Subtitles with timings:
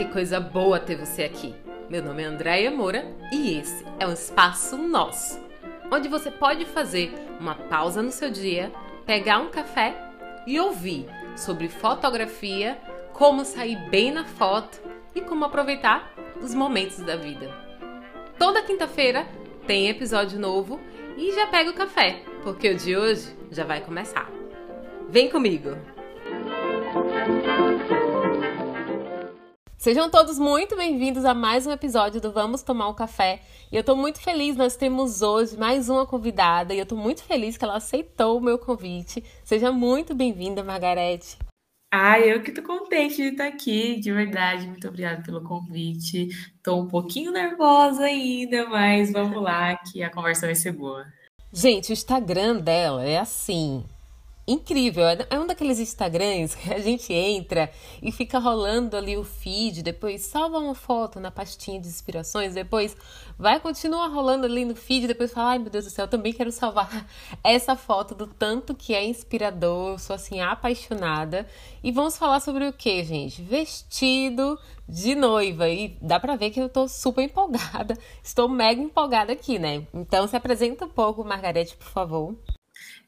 [0.00, 1.54] que coisa boa ter você aqui.
[1.90, 5.38] Meu nome é Andréia Moura e esse é um espaço nosso,
[5.92, 8.72] onde você pode fazer uma pausa no seu dia,
[9.04, 9.94] pegar um café
[10.46, 11.04] e ouvir
[11.36, 12.78] sobre fotografia,
[13.12, 14.80] como sair bem na foto
[15.14, 16.10] e como aproveitar
[16.40, 17.54] os momentos da vida.
[18.38, 19.26] Toda quinta-feira
[19.66, 20.80] tem episódio novo
[21.18, 24.30] e já pega o café, porque o de hoje já vai começar.
[25.10, 25.76] Vem comigo!
[29.80, 33.40] Sejam todos muito bem-vindos a mais um episódio do Vamos Tomar um Café.
[33.72, 37.22] E eu tô muito feliz, nós temos hoje mais uma convidada e eu tô muito
[37.22, 39.24] feliz que ela aceitou o meu convite.
[39.42, 41.38] Seja muito bem-vinda, Margarete.
[41.90, 44.66] Ah, eu que tô contente de estar aqui, de verdade.
[44.66, 46.28] Muito obrigada pelo convite.
[46.62, 51.06] Tô um pouquinho nervosa ainda, mas vamos lá que a conversa vai ser boa.
[51.50, 53.82] Gente, o Instagram dela é assim,
[54.52, 55.04] incrível.
[55.28, 57.70] É um daqueles Instagrams que a gente entra
[58.02, 62.96] e fica rolando ali o feed, depois salva uma foto na pastinha de inspirações, depois
[63.38, 66.32] vai continuar rolando ali no feed, depois fala, ai meu Deus do céu, eu também
[66.32, 67.06] quero salvar
[67.44, 71.46] essa foto do tanto que é inspirador, eu sou assim apaixonada.
[71.82, 73.40] E vamos falar sobre o que, gente?
[73.42, 75.68] Vestido de noiva.
[75.68, 77.96] E dá pra ver que eu tô super empolgada.
[78.22, 79.86] Estou mega empolgada aqui, né?
[79.94, 82.36] Então se apresenta um pouco, Margarete, por favor.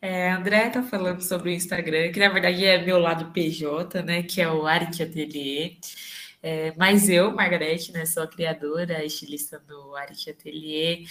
[0.05, 4.23] É, André tá falando sobre o Instagram, que na verdade é meu lado PJ, né?
[4.25, 5.77] Que é o Arte Atelier.
[6.43, 11.05] É, mas eu, Margarete, né, sou a criadora, estilista do Arte Atelier.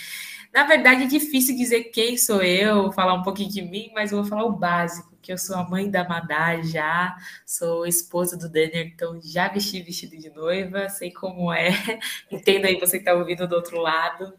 [0.54, 4.20] Na verdade, é difícil dizer quem sou eu, falar um pouquinho de mim, mas eu
[4.20, 8.50] vou falar o básico, que eu sou a mãe da Madá já, sou esposa do
[8.50, 11.70] Denner, então já vesti vestido de noiva, sei como é,
[12.32, 14.34] entendo aí você que está ouvindo do outro lado.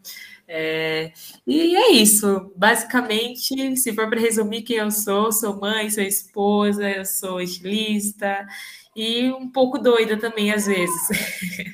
[0.47, 1.11] É,
[1.47, 2.51] e é isso.
[2.55, 8.45] Basicamente, se for para resumir quem eu sou, sou mãe, sou esposa, eu sou estilista
[8.95, 11.09] e um pouco doida também às vezes.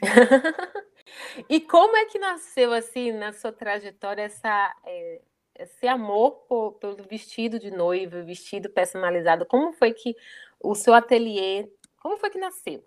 [1.50, 5.22] e como é que nasceu assim na sua trajetória essa é,
[5.59, 9.45] esse amor por, pelo vestido de noiva, vestido personalizado?
[9.45, 10.15] Como foi que
[10.59, 11.70] o seu ateliê,
[12.02, 12.83] como foi que nasceu?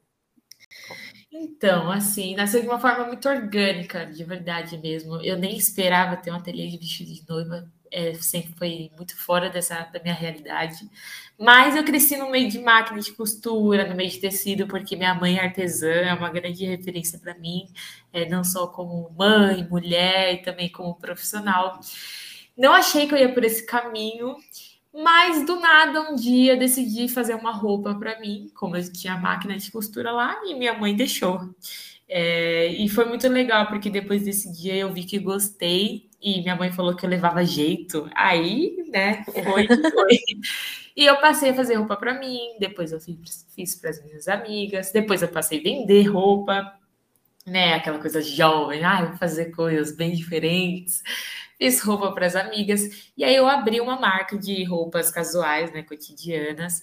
[1.30, 5.16] Então, assim, nasceu de uma forma muito orgânica, de verdade mesmo.
[5.22, 9.50] Eu nem esperava ter um ateliê de vestido de noiva, é, sempre foi muito fora
[9.50, 10.88] dessa da minha realidade.
[11.38, 15.14] Mas eu cresci no meio de máquina de costura, no meio de tecido, porque minha
[15.14, 17.66] mãe é artesã, é uma grande referência para mim,
[18.12, 21.80] é, não só como mãe, mulher e também como profissional.
[22.56, 24.36] Não achei que eu ia por esse caminho.
[24.94, 29.56] Mas do nada, um dia, decidi fazer uma roupa para mim, como eu tinha máquina
[29.56, 31.40] de costura lá, e minha mãe deixou.
[32.06, 36.54] É, e foi muito legal, porque depois desse dia eu vi que gostei, e minha
[36.54, 38.06] mãe falou que eu levava jeito.
[38.14, 40.18] Aí, né, foi foi.
[40.94, 44.28] e eu passei a fazer roupa para mim, depois eu fiz, fiz para as minhas
[44.28, 46.70] amigas, depois eu passei a vender roupa,
[47.46, 51.02] né, aquela coisa jovem, ah, vou fazer coisas bem diferentes
[51.62, 55.84] fiz roupa para as amigas, e aí eu abri uma marca de roupas casuais, né,
[55.84, 56.82] cotidianas,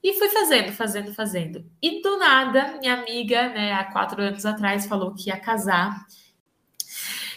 [0.00, 1.64] e fui fazendo, fazendo, fazendo.
[1.82, 6.06] E do nada, minha amiga, né, há quatro anos atrás, falou que ia casar.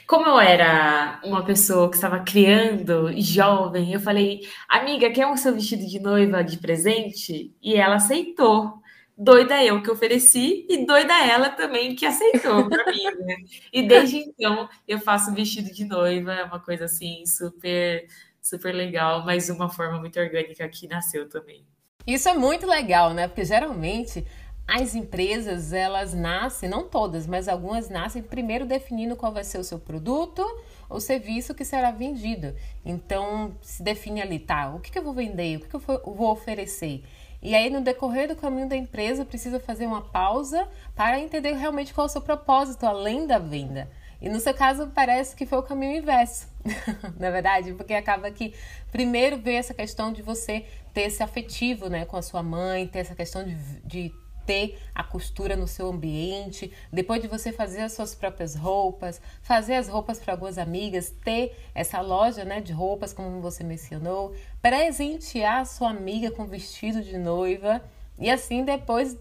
[0.06, 5.56] Como eu era uma pessoa que estava criando, jovem, eu falei, amiga, quer um seu
[5.56, 7.56] vestido de noiva de presente?
[7.60, 8.81] E ela aceitou
[9.22, 13.36] doida eu que ofereci e doida ela também que aceitou para mim, né?
[13.72, 18.08] E desde então eu faço vestido de noiva, é uma coisa assim super
[18.42, 21.64] super legal, mas uma forma muito orgânica que nasceu também.
[22.08, 23.28] Isso é muito legal, né?
[23.28, 24.26] Porque geralmente
[24.68, 29.64] as empresas, elas nascem, não todas, mas algumas nascem primeiro definindo qual vai ser o
[29.64, 30.44] seu produto
[30.90, 32.56] ou serviço que será vendido.
[32.84, 35.80] Então, se define ali, tá, o que, que eu vou vender, o que, que eu
[35.80, 37.04] vou oferecer.
[37.42, 41.94] E aí, no decorrer do caminho da empresa, precisa fazer uma pausa para entender realmente
[41.94, 43.90] qual é o seu propósito além da venda.
[44.22, 46.48] E no seu caso, parece que foi o caminho inverso,
[47.20, 48.54] na verdade, porque acaba que
[48.92, 53.00] primeiro vem essa questão de você ter esse afetivo né, com a sua mãe, ter
[53.00, 54.14] essa questão de, de
[54.46, 59.76] ter a costura no seu ambiente, depois de você fazer as suas próprias roupas, fazer
[59.76, 65.66] as roupas para algumas amigas, ter essa loja né, de roupas, como você mencionou, presentear
[65.66, 67.82] sua amiga com vestido de noiva
[68.20, 69.18] e assim depois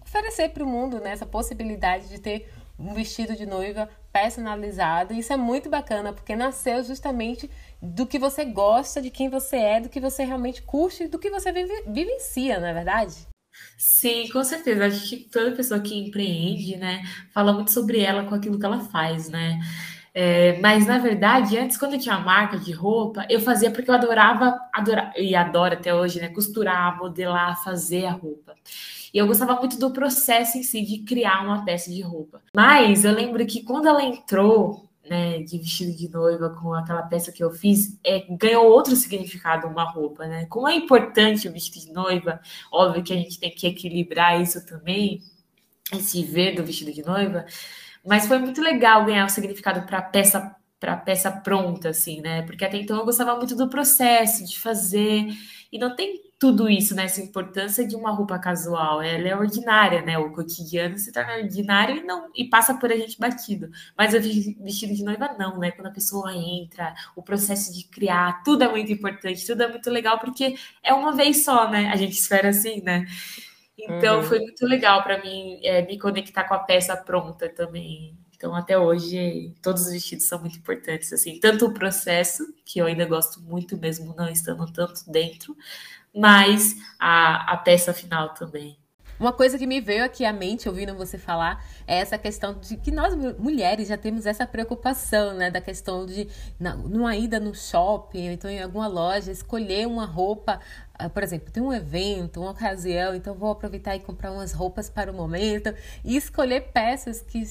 [0.00, 5.14] oferecer para o mundo né, essa possibilidade de ter um vestido de noiva personalizado.
[5.14, 7.50] Isso é muito bacana, porque nasceu justamente
[7.80, 11.30] do que você gosta, de quem você é, do que você realmente curte, do que
[11.30, 13.14] você vive, vivencia, não é verdade?
[13.78, 14.86] Sim, com certeza.
[14.86, 17.02] Acho que toda pessoa que empreende, né,
[17.32, 19.58] fala muito sobre ela com aquilo que ela faz, né?
[20.18, 23.94] É, mas na verdade, antes, quando eu tinha marca de roupa, eu fazia porque eu
[23.94, 26.30] adorava, adorava e adoro até hoje, né?
[26.30, 28.54] Costurar, modelar, fazer a roupa.
[29.12, 32.40] E eu gostava muito do processo em si de criar uma peça de roupa.
[32.54, 37.30] Mas eu lembro que quando ela entrou né, de vestido de noiva com aquela peça
[37.30, 40.46] que eu fiz, é, ganhou outro significado uma roupa, né?
[40.46, 42.40] Como é importante o vestido de noiva,
[42.72, 45.20] óbvio que a gente tem que equilibrar isso também,
[45.92, 47.44] esse ver do vestido de noiva,
[48.06, 52.42] mas foi muito legal ganhar o significado para peça para peça pronta, assim, né?
[52.42, 55.26] Porque até então eu gostava muito do processo de fazer
[55.72, 57.04] e não tem tudo isso, né?
[57.04, 60.18] Essa importância de uma roupa casual, ela é ordinária, né?
[60.18, 63.70] O cotidiano se torna ordinário e não e passa por a gente batido.
[63.96, 65.70] Mas o vestido de noiva não, né?
[65.70, 69.90] Quando a pessoa entra, o processo de criar, tudo é muito importante, tudo é muito
[69.90, 71.88] legal porque é uma vez só, né?
[71.90, 73.06] A gente espera assim, né?
[73.78, 74.22] Então uhum.
[74.22, 78.16] foi muito legal para mim é, me conectar com a peça pronta também.
[78.34, 82.86] Então até hoje todos os vestidos são muito importantes assim, tanto o processo que eu
[82.86, 85.56] ainda gosto muito mesmo não estando tanto dentro,
[86.14, 88.78] mas a, a peça final também.
[89.18, 92.76] Uma coisa que me veio aqui à mente ouvindo você falar é essa questão de
[92.76, 95.50] que nós mulheres já temos essa preocupação, né?
[95.50, 96.28] Da questão de,
[96.60, 100.60] na, numa ida no shopping, ou então em alguma loja, escolher uma roupa.
[101.02, 104.88] Uh, por exemplo, tem um evento, uma ocasião, então vou aproveitar e comprar umas roupas
[104.88, 107.44] para o momento e escolher peças que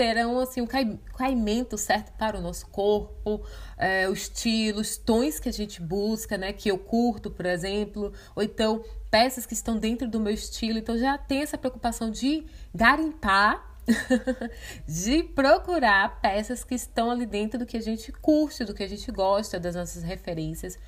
[0.00, 3.44] terão assim um caimento certo para o nosso corpo,
[3.76, 6.52] é, os tons que a gente busca, né?
[6.52, 10.78] Que eu curto, por exemplo, ou então peças que estão dentro do meu estilo.
[10.78, 13.78] Então já tem essa preocupação de garimpar
[14.86, 18.88] de procurar peças que estão ali dentro do que a gente curte, do que a
[18.88, 20.78] gente gosta, das nossas referências,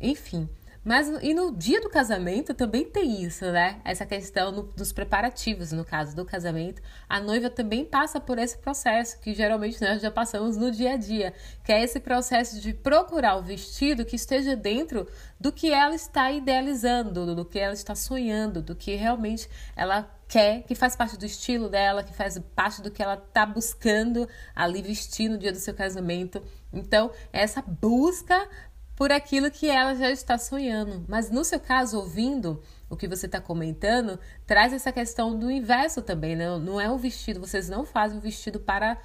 [0.00, 0.48] enfim.
[0.84, 3.80] Mas e no dia do casamento também tem isso, né?
[3.84, 8.58] Essa questão no, dos preparativos, no caso do casamento, a noiva também passa por esse
[8.58, 11.32] processo que geralmente nós já passamos no dia a dia,
[11.64, 15.08] que é esse processo de procurar o vestido que esteja dentro
[15.40, 20.64] do que ela está idealizando, do que ela está sonhando, do que realmente ela quer,
[20.64, 24.82] que faz parte do estilo dela, que faz parte do que ela está buscando ali
[24.82, 26.42] vestir no dia do seu casamento.
[26.72, 28.48] Então, essa busca
[28.96, 31.04] por aquilo que ela já está sonhando.
[31.08, 36.02] Mas no seu caso, ouvindo o que você está comentando, traz essa questão do inverso
[36.02, 36.58] também, né?
[36.58, 38.96] Não é um vestido, vocês não fazem um vestido para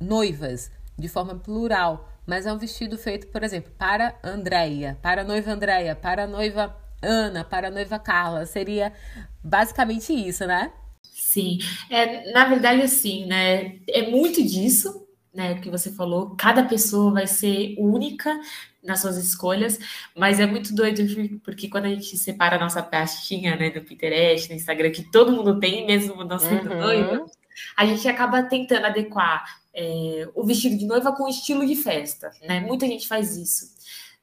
[0.00, 5.24] noivas, de forma plural, mas é um vestido feito, por exemplo, para Andréia, para a
[5.24, 8.46] noiva Andréia, para a noiva Ana, para a noiva Carla.
[8.46, 8.92] Seria
[9.42, 10.72] basicamente isso, né?
[11.02, 11.58] Sim,
[11.90, 13.78] é, na verdade, assim, né?
[13.88, 18.38] É muito disso, né, que você falou, cada pessoa vai ser única
[18.82, 19.78] nas suas escolhas,
[20.16, 21.02] mas é muito doido
[21.44, 25.32] porque quando a gente separa a nossa pastinha, né, do Pinterest, no Instagram, que todo
[25.32, 26.80] mundo tem, mesmo não sendo uhum.
[26.80, 27.26] noiva,
[27.76, 29.44] a gente acaba tentando adequar
[29.74, 32.60] é, o vestido de noiva com o estilo de festa, né?
[32.60, 33.78] Muita gente faz isso.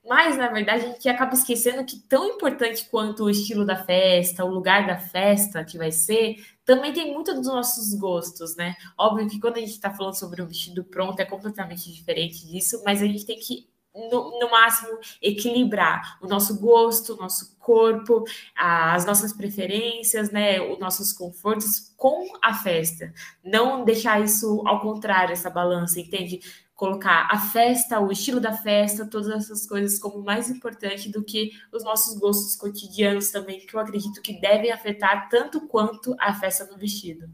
[0.08, 4.46] Mas, na verdade, a gente acaba esquecendo que tão importante quanto o estilo da festa,
[4.46, 8.76] o lugar da festa que vai ser, também tem muito dos nossos gostos, né?
[8.98, 12.82] Óbvio que quando a gente está falando sobre um vestido pronto é completamente diferente disso,
[12.86, 13.68] mas a gente tem que
[14.10, 18.24] no, no, máximo equilibrar o nosso gosto, o nosso corpo,
[18.56, 23.14] as nossas preferências, né, os nossos confortos com a festa.
[23.44, 26.40] Não deixar isso ao contrário, essa balança, entende?
[26.76, 31.50] Colocar a festa, o estilo da festa, todas essas coisas como mais importante do que
[31.74, 36.66] os nossos gostos cotidianos também, que eu acredito que devem afetar tanto quanto a festa
[36.66, 37.28] no vestido.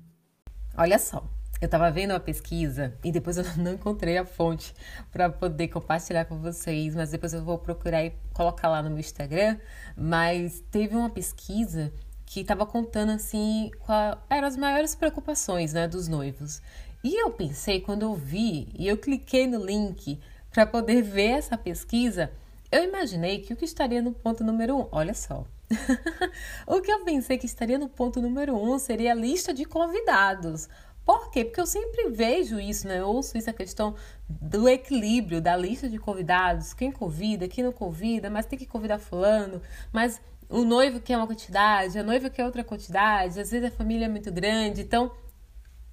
[0.77, 1.29] Olha só,
[1.63, 4.73] eu estava vendo uma pesquisa e depois eu não encontrei a fonte
[5.11, 8.99] para poder compartilhar com vocês, mas depois eu vou procurar e colocar lá no meu
[8.99, 9.57] Instagram.
[9.95, 11.93] Mas teve uma pesquisa
[12.25, 16.61] que estava contando assim quais eram as maiores preocupações né, dos noivos.
[17.01, 20.19] E eu pensei, quando eu vi e eu cliquei no link
[20.51, 22.29] para poder ver essa pesquisa,
[22.71, 25.45] eu imaginei que o que estaria no ponto número um, olha só.
[26.67, 30.67] o que eu pensei que estaria no ponto número um seria a lista de convidados.
[31.05, 31.43] Por quê?
[31.43, 32.99] Porque eu sempre vejo isso, né?
[32.99, 33.95] Eu ouço isso, a questão
[34.29, 38.99] do equilíbrio, da lista de convidados, quem convida, quem não convida, mas tem que convidar
[38.99, 43.75] fulano, mas o noivo quer uma quantidade, a noiva quer outra quantidade, às vezes a
[43.75, 45.11] família é muito grande, então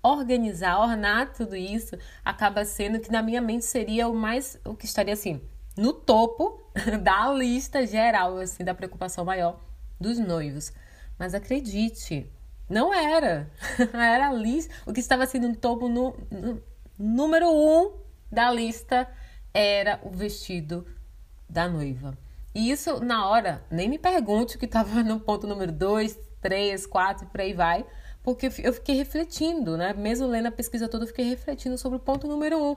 [0.02, 4.86] organizar, ornar tudo isso acaba sendo que na minha mente seria o mais, o que
[4.86, 5.40] estaria assim,
[5.76, 6.60] no topo
[7.02, 9.60] da lista geral, assim, da preocupação maior
[9.98, 10.72] dos noivos.
[11.18, 12.30] Mas acredite,
[12.70, 13.50] não era.
[13.92, 14.72] era a lista.
[14.86, 16.62] O que estava sendo no topo no, no,
[16.96, 17.98] número um
[18.30, 19.08] da lista
[19.52, 20.86] era o vestido
[21.48, 22.16] da noiva.
[22.54, 26.86] E isso, na hora, nem me pergunte o que estava no ponto número 2, 3,
[26.86, 27.84] 4, por aí vai,
[28.22, 29.92] porque eu fiquei refletindo, né?
[29.92, 32.70] Mesmo lendo a pesquisa toda, eu fiquei refletindo sobre o ponto número 1.
[32.70, 32.76] Um.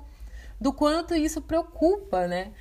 [0.63, 2.53] Do quanto isso preocupa, né?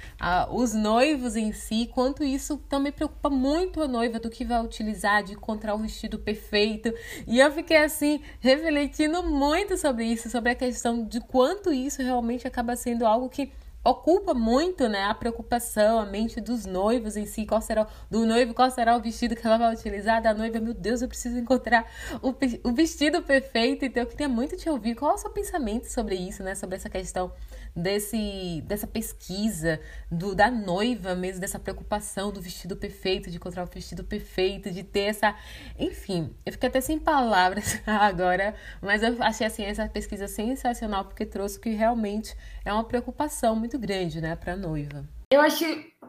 [0.51, 5.23] Os noivos em si, quanto isso também preocupa muito a noiva do que vai utilizar,
[5.23, 6.93] de encontrar o vestido perfeito.
[7.29, 12.45] E eu fiquei assim, refletindo muito sobre isso, sobre a questão de quanto isso realmente
[12.45, 13.53] acaba sendo algo que
[13.85, 18.55] ocupa muito, né, a preocupação, a mente dos noivos em si, qual será do noivo,
[18.55, 21.91] qual será o vestido que ela vai utilizar, da noiva, meu Deus, eu preciso encontrar
[22.23, 22.33] o,
[22.63, 26.15] o vestido perfeito, então eu queria muito te ouvir, qual é o seu pensamento sobre
[26.15, 27.33] isso, né, sobre essa questão
[27.75, 33.67] desse, dessa pesquisa do, da noiva mesmo, dessa preocupação do vestido perfeito, de encontrar o
[33.67, 35.35] vestido perfeito, de ter essa.
[35.79, 41.25] Enfim, eu fiquei até sem palavras agora, mas eu achei assim, essa pesquisa sensacional porque
[41.25, 45.09] trouxe que realmente é uma preocupação muito grande, né, para a noiva.
[45.33, 45.65] Eu acho,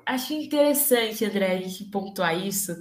[0.05, 2.75] acho interessante, André, a gente pontuar isso,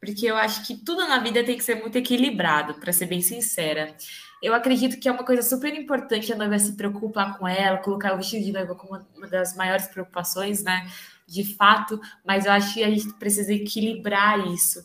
[0.00, 3.20] porque eu acho que tudo na vida tem que ser muito equilibrado, para ser bem
[3.20, 3.94] sincera.
[4.42, 8.14] Eu acredito que é uma coisa super importante a noiva se preocupar com ela, colocar
[8.14, 10.86] o vestido de noiva como uma das maiores preocupações, né?
[11.26, 14.84] De fato, mas eu acho que a gente precisa equilibrar isso.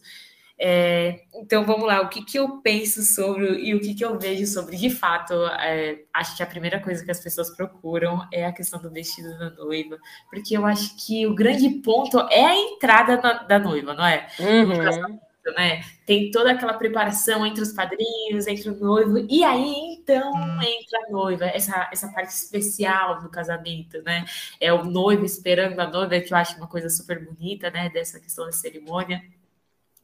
[0.63, 4.19] É, então vamos lá, o que, que eu penso sobre e o que, que eu
[4.19, 5.33] vejo sobre de fato.
[5.59, 9.37] É, acho que a primeira coisa que as pessoas procuram é a questão do vestido
[9.37, 9.97] da noiva,
[10.29, 14.27] porque eu acho que o grande ponto é a entrada na, da noiva, não é?
[14.39, 15.19] Uhum
[15.55, 15.81] né?
[16.05, 20.31] Tem toda aquela preparação entre os padrinhos, entre o noivo, e aí então
[20.61, 24.25] entra a noiva, essa, essa parte especial do casamento, né?
[24.59, 27.89] É o noivo esperando a noiva, que eu acho uma coisa super bonita, né?
[27.89, 29.21] Dessa questão da cerimônia.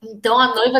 [0.01, 0.79] Então a noiva,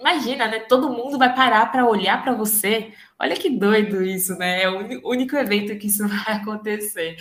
[0.00, 0.60] imagina, né?
[0.60, 2.92] Todo mundo vai parar para olhar para você.
[3.18, 4.62] Olha que doido isso, né?
[4.62, 7.16] É o único evento que isso vai acontecer.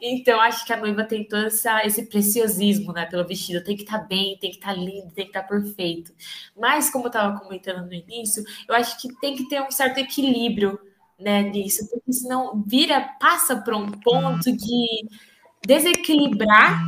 [0.00, 3.62] Então, acho que a noiva tem todo essa, esse preciosismo, né, pelo vestido.
[3.62, 6.12] Tem que estar tá bem, tem que estar tá lindo, tem que estar tá perfeito.
[6.58, 9.98] Mas, como eu estava comentando no início, eu acho que tem que ter um certo
[9.98, 10.78] equilíbrio,
[11.18, 15.08] né, nisso, porque senão vira, passa para um ponto de
[15.66, 16.80] desequilibrar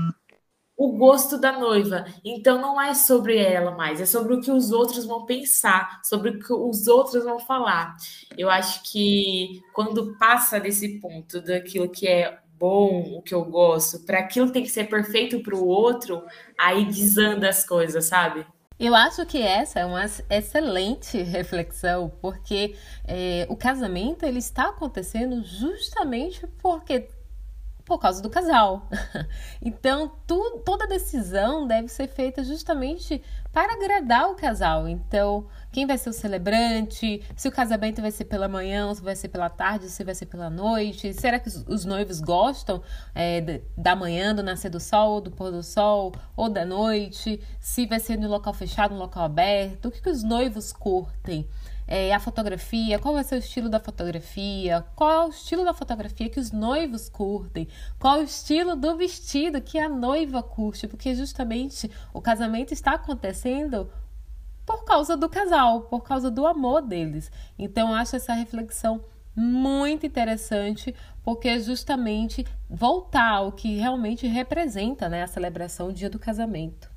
[0.76, 2.04] o gosto da noiva.
[2.24, 6.30] Então não é sobre ela mais, é sobre o que os outros vão pensar, sobre
[6.30, 7.94] o que os outros vão falar.
[8.36, 13.98] Eu acho que quando passa desse ponto daquilo que é bom, o que eu gosto,
[14.06, 16.22] para aquilo tem que ser perfeito para o outro,
[16.56, 18.46] aí desanda as coisas, sabe?
[18.78, 25.42] Eu acho que essa é uma excelente reflexão, porque é, o casamento ele está acontecendo
[25.42, 27.08] justamente porque
[27.84, 28.88] por causa do casal.
[29.64, 33.22] Então, tu, toda decisão deve ser feita justamente
[33.52, 34.88] para agradar o casal.
[34.88, 37.22] Então, quem vai ser o celebrante?
[37.36, 40.26] Se o casamento vai ser pela manhã, se vai ser pela tarde, se vai ser
[40.26, 41.14] pela noite?
[41.14, 42.82] Será que os noivos gostam
[43.14, 47.40] é, da manhã, do nascer do sol, do pôr do sol, ou da noite?
[47.60, 49.86] Se vai ser no local fechado, no local aberto?
[49.86, 51.48] O que, que os noivos curtem?
[51.86, 55.74] É, a fotografia, qual vai ser o estilo da fotografia, qual é o estilo da
[55.74, 60.86] fotografia que os noivos curtem, qual é o estilo do vestido que a noiva curte,
[60.86, 63.90] porque justamente o casamento está acontecendo
[64.64, 67.30] por causa do casal, por causa do amor deles.
[67.58, 75.22] Então, acho essa reflexão muito interessante, porque é justamente voltar ao que realmente representa né,
[75.22, 76.91] a celebração do dia do casamento.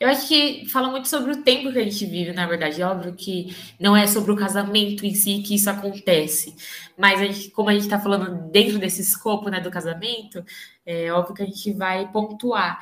[0.00, 2.82] Eu acho que fala muito sobre o tempo que a gente vive, na verdade.
[2.82, 6.56] É óbvio que não é sobre o casamento em si que isso acontece.
[6.98, 10.44] Mas a gente, como a gente está falando dentro desse escopo né, do casamento,
[10.84, 12.80] é óbvio que a gente vai pontuar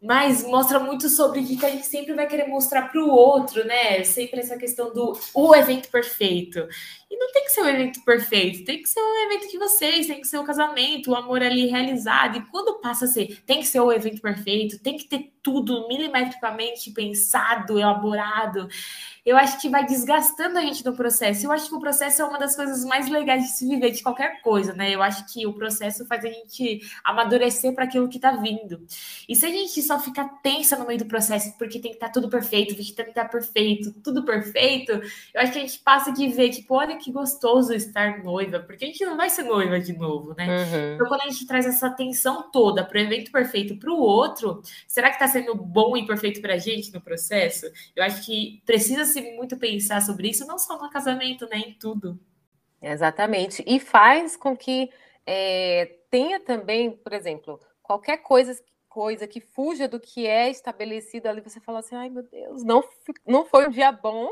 [0.00, 3.64] mas mostra muito sobre o que a gente sempre vai querer mostrar para o outro,
[3.66, 4.04] né?
[4.04, 6.66] Sempre essa questão do o evento perfeito.
[7.10, 9.58] E não tem que ser o um evento perfeito, tem que ser um evento de
[9.58, 12.36] vocês, tem que ser o um casamento, o amor ali realizado.
[12.36, 15.88] E quando passa a ser, tem que ser o evento perfeito, tem que ter tudo
[15.88, 18.68] milimetricamente pensado, elaborado
[19.28, 21.44] eu acho que vai desgastando a gente no processo.
[21.44, 24.02] Eu acho que o processo é uma das coisas mais legais de se viver de
[24.02, 24.90] qualquer coisa, né?
[24.94, 28.86] Eu acho que o processo faz a gente amadurecer para aquilo que está vindo.
[29.28, 32.06] E se a gente só ficar tensa no meio do processo, porque tem que estar
[32.06, 35.78] tá tudo perfeito, tem que estar tá perfeito, tudo perfeito, eu acho que a gente
[35.80, 39.44] passa de ver, tipo, olha que gostoso estar noiva, porque a gente não vai ser
[39.44, 40.46] noiva de novo, né?
[40.46, 40.94] Uhum.
[40.94, 44.60] Então, quando a gente traz essa atenção toda para o evento perfeito para o outro,
[44.86, 47.66] será que está sendo bom e perfeito para a gente no processo?
[47.96, 51.58] Eu acho que precisa se muito pensar sobre isso, não só no casamento, né?
[51.58, 52.18] Em tudo.
[52.82, 53.64] Exatamente.
[53.66, 54.90] E faz com que
[55.26, 61.40] é, tenha também, por exemplo, qualquer coisa, coisa que fuja do que é estabelecido ali,
[61.40, 62.82] você fala assim, ai meu Deus, não,
[63.26, 64.28] não foi um dia bom,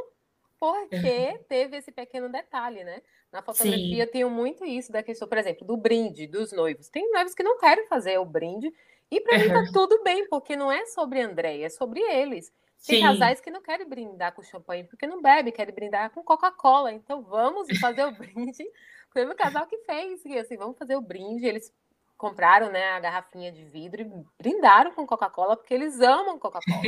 [0.73, 3.03] porque teve esse pequeno detalhe, né?
[3.33, 4.11] Na fotografia Sim.
[4.11, 6.89] tenho muito isso da questão, por exemplo, do brinde dos noivos.
[6.89, 8.73] Tem noivos que não querem fazer o brinde,
[9.11, 12.53] e para mim tá tudo bem, porque não é sobre André, é sobre eles.
[12.87, 13.03] Tem Sim.
[13.03, 16.93] casais que não querem brindar com champanhe porque não bebe, querem brindar com Coca-Cola.
[16.93, 18.65] Então vamos fazer o brinde.
[19.11, 21.47] Foi o casal que fez, e assim, vamos fazer o brinde.
[21.47, 21.73] Eles
[22.17, 26.83] compraram né, a garrafinha de vidro e brindaram com Coca-Cola porque eles amam Coca-Cola.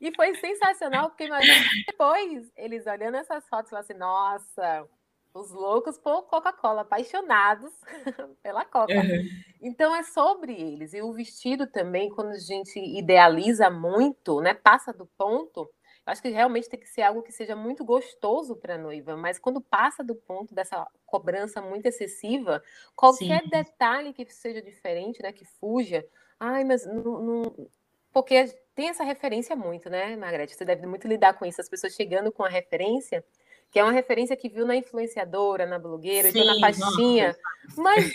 [0.00, 4.88] e foi sensacional, porque imagina depois eles olhando essas fotos e falando assim, nossa,
[5.34, 7.72] os loucos por Coca-Cola, apaixonados
[8.42, 8.92] pela Coca.
[8.92, 9.28] Uhum.
[9.60, 10.92] Então é sobre eles.
[10.92, 15.68] E o vestido também, quando a gente idealiza muito, né, passa do ponto,
[16.04, 19.16] eu acho que realmente tem que ser algo que seja muito gostoso para a noiva,
[19.16, 22.62] mas quando passa do ponto dessa cobrança muito excessiva,
[22.96, 23.48] qualquer Sim.
[23.48, 26.04] detalhe que seja diferente, né, que fuja,
[26.40, 27.68] ai, mas não, não,
[28.12, 30.56] porque tem essa referência muito, né, Margarete?
[30.56, 33.24] Você deve muito lidar com isso, as pessoas chegando com a referência,
[33.70, 37.80] que é uma referência que viu na influenciadora, na blogueira, Sim, então na pastinha, nossa.
[37.80, 38.12] mas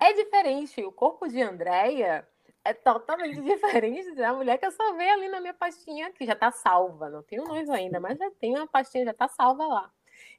[0.00, 0.82] é diferente.
[0.84, 2.26] O corpo de Andréia
[2.64, 6.34] é totalmente diferente da mulher que eu só vejo ali na minha pastinha, que já
[6.34, 7.08] está salva.
[7.08, 9.92] Não tenho noivo ainda, mas já tem uma pastinha, já está salva lá.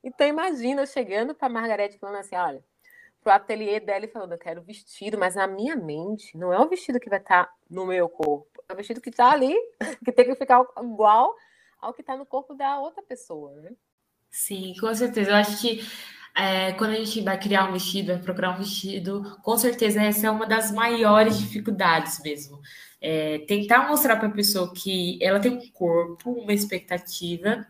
[0.04, 2.64] Então imagina eu chegando para Margarete falando assim, olha,
[3.22, 6.70] pro ateliê dela e falando, eu quero vestido, mas na minha mente não é o
[6.70, 9.56] vestido que vai estar tá no meu corpo, é o vestido que está ali,
[10.04, 11.36] que tem que ficar igual
[11.80, 13.72] ao que está no corpo da outra pessoa, né?
[14.30, 15.32] Sim, com certeza.
[15.32, 15.82] Eu acho que
[16.36, 20.28] é, quando a gente vai criar um vestido, vai procurar um vestido, com certeza essa
[20.28, 22.60] é uma das maiores dificuldades mesmo.
[23.02, 27.66] É, tentar mostrar para a pessoa que ela tem um corpo, uma expectativa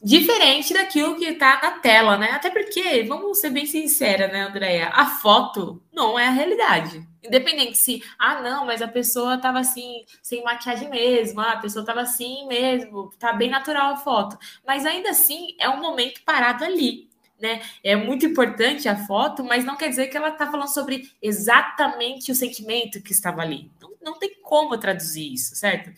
[0.00, 2.30] diferente daquilo que está na tela, né?
[2.30, 4.90] Até porque, vamos ser bem sincera, né, Andréia?
[4.90, 7.06] A foto não é a realidade.
[7.22, 11.82] Independente se, ah, não, mas a pessoa estava assim, sem maquiagem mesmo, ah, a pessoa
[11.82, 14.38] estava assim mesmo, tá bem natural a foto.
[14.64, 17.07] Mas ainda assim, é um momento parado ali
[17.40, 17.62] né?
[17.82, 22.32] É muito importante a foto, mas não quer dizer que ela está falando sobre exatamente
[22.32, 23.70] o sentimento que estava ali.
[23.80, 25.90] Não, não tem como traduzir isso, certo?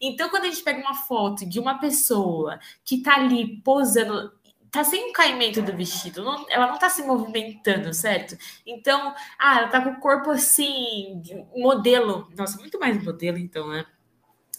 [0.00, 4.32] Então, quando a gente pega uma foto de uma pessoa que está ali posando,
[4.70, 8.36] tá sem o caimento do vestido, não, ela não tá se movimentando, certo?
[8.66, 11.22] Então, ah, ela tá com o corpo assim,
[11.56, 13.86] modelo, nossa, muito mais modelo então, né?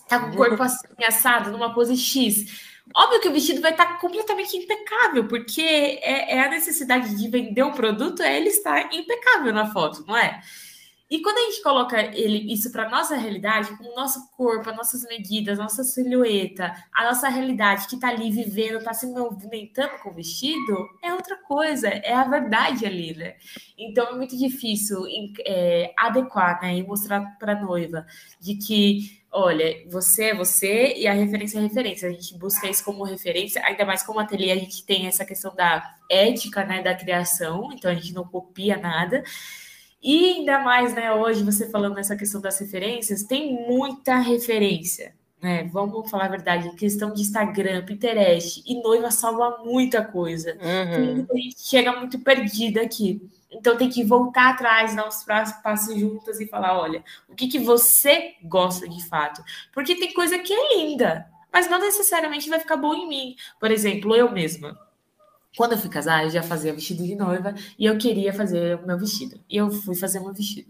[0.08, 3.98] Tá com o corpo assim, assado, numa pose X Óbvio que o vestido vai estar
[4.00, 9.52] completamente impecável, porque é, é a necessidade de vender o produto, é ele estar impecável
[9.52, 10.42] na foto, não é?
[11.10, 14.76] E quando a gente coloca ele, isso para nossa realidade, com o nosso corpo, as
[14.76, 20.10] nossas medidas, nossa silhueta, a nossa realidade que está ali vivendo, está se movimentando com
[20.10, 23.36] o vestido, é outra coisa, é a verdade ali, né?
[23.78, 25.04] Então é muito difícil
[25.46, 28.06] é, adequar, né, e mostrar para a noiva
[28.40, 32.08] de que olha, você é você e a referência é referência.
[32.08, 35.54] A gente busca isso como referência, ainda mais como ateliê, a gente tem essa questão
[35.54, 39.24] da ética, né, da criação, então a gente não copia nada.
[40.02, 45.70] E ainda mais, né, hoje você falando nessa questão das referências, tem muita referência, né?
[45.74, 50.58] Vamos falar a verdade, questão de Instagram, Pinterest e noiva salva muita coisa.
[50.62, 51.28] Uhum.
[51.30, 53.22] A gente chega muito perdida aqui.
[53.56, 57.60] Então tem que voltar atrás, dar os passos juntas e falar: olha, o que, que
[57.60, 59.44] você gosta de fato?
[59.74, 63.36] Porque tem coisa que é linda, mas não necessariamente vai ficar bom em mim.
[63.60, 64.78] Por exemplo, eu mesma.
[65.58, 68.86] Quando eu fui casar, eu já fazia vestido de noiva e eu queria fazer o
[68.86, 69.40] meu vestido.
[69.50, 70.70] E eu fui fazer o meu vestido.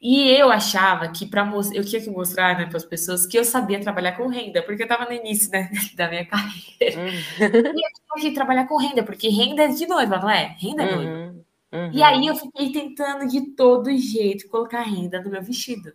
[0.00, 3.44] E eu achava que para eu tinha que mostrar né, para as pessoas que eu
[3.44, 7.00] sabia trabalhar com renda, porque eu estava no início né, da minha carreira.
[7.00, 7.72] Uhum.
[7.74, 10.56] E eu tinha que trabalhar com renda, porque renda é de noiva, não é?
[10.58, 11.10] Renda é noiva.
[11.10, 11.44] Uhum.
[11.76, 11.90] Uhum.
[11.92, 15.92] E aí eu fiquei tentando de todo jeito colocar renda no meu vestido.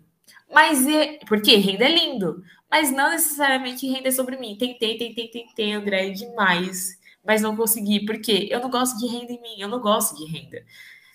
[0.53, 1.17] Mas é.
[1.27, 2.43] Porque renda é lindo.
[2.69, 4.55] Mas não necessariamente renda é sobre mim.
[4.57, 6.99] Tentei, tentei, tentei, André, demais.
[7.25, 8.05] Mas não consegui.
[8.05, 9.55] Porque eu não gosto de renda em mim.
[9.57, 10.63] Eu não gosto de renda.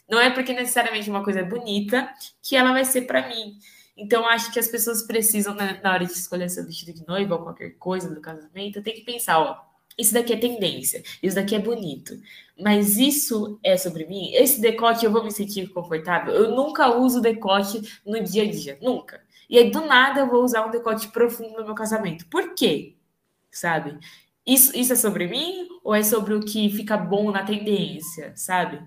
[0.09, 3.59] Não é porque necessariamente uma coisa é bonita que ela vai ser para mim.
[3.97, 7.35] Então, acho que as pessoas precisam, né, na hora de escolher seu vestido de noiva
[7.35, 9.66] ou qualquer coisa do casamento, tem que pensar, ó,
[9.99, 12.19] isso daqui é tendência, isso daqui é bonito.
[12.59, 14.33] Mas isso é sobre mim?
[14.33, 16.35] Esse decote eu vou me sentir confortável?
[16.35, 19.21] Eu nunca uso decote no dia a dia, nunca.
[19.49, 22.27] E aí, do nada, eu vou usar um decote profundo no meu casamento.
[22.27, 22.95] Por quê?
[23.51, 23.99] Sabe?
[24.47, 28.81] Isso, isso é sobre mim ou é sobre o que fica bom na tendência, sabe?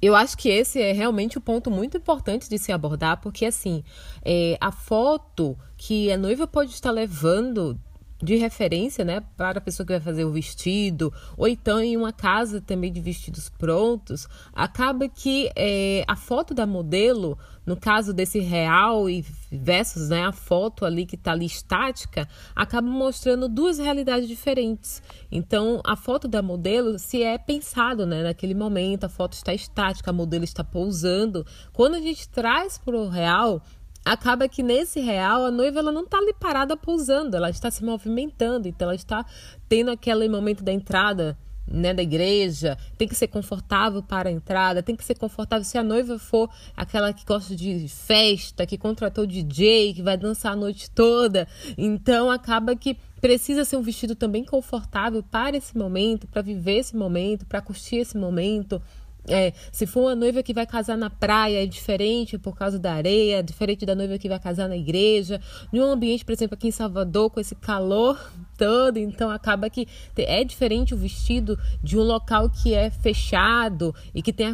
[0.00, 3.46] Eu acho que esse é realmente o um ponto muito importante de se abordar, porque
[3.46, 3.82] assim,
[4.22, 7.80] é, a foto que a noiva pode estar levando
[8.22, 12.12] de referência, né, para a pessoa que vai fazer o vestido, ou então em uma
[12.12, 18.38] casa também de vestidos prontos, acaba que é, a foto da modelo, no caso desse
[18.38, 24.28] real e versus né, a foto ali que está ali estática, acaba mostrando duas realidades
[24.28, 25.02] diferentes.
[25.30, 30.10] Então, a foto da modelo, se é pensado né, naquele momento, a foto está estática,
[30.10, 31.44] a modelo está pousando.
[31.72, 33.62] Quando a gente traz para o real,
[34.06, 37.84] acaba que nesse real a noiva ela não está ali parada pousando, ela está se
[37.84, 39.26] movimentando, então ela está
[39.68, 44.80] tendo aquele momento da entrada né, da igreja, tem que ser confortável para a entrada,
[44.80, 49.26] tem que ser confortável se a noiva for aquela que gosta de festa, que contratou
[49.26, 51.48] DJ, que vai dançar a noite toda.
[51.76, 56.96] Então acaba que precisa ser um vestido também confortável para esse momento, para viver esse
[56.96, 58.80] momento, para curtir esse momento.
[59.28, 62.92] É, se for uma noiva que vai casar na praia, é diferente por causa da
[62.92, 65.40] areia, diferente da noiva que vai casar na igreja.
[65.72, 68.18] Em um ambiente, por exemplo, aqui em Salvador, com esse calor
[68.56, 69.86] todo, então acaba que
[70.16, 74.46] é diferente o vestido de um local que é fechado e que tem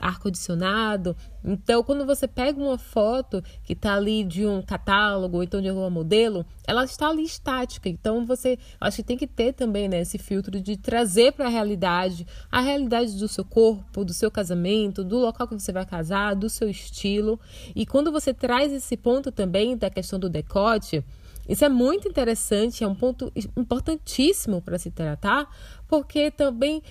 [0.00, 1.16] ar-condicionado.
[1.50, 5.68] Então, quando você pega uma foto que está ali de um catálogo ou então de
[5.70, 7.88] alguma modelo, ela está ali estática.
[7.88, 11.48] Então, você acho que tem que ter também né, esse filtro de trazer para a
[11.48, 16.36] realidade a realidade do seu corpo, do seu casamento, do local que você vai casar,
[16.36, 17.40] do seu estilo.
[17.74, 21.02] E quando você traz esse ponto também da questão do decote,
[21.48, 25.48] isso é muito interessante, é um ponto importantíssimo para se tratar,
[25.88, 26.82] porque também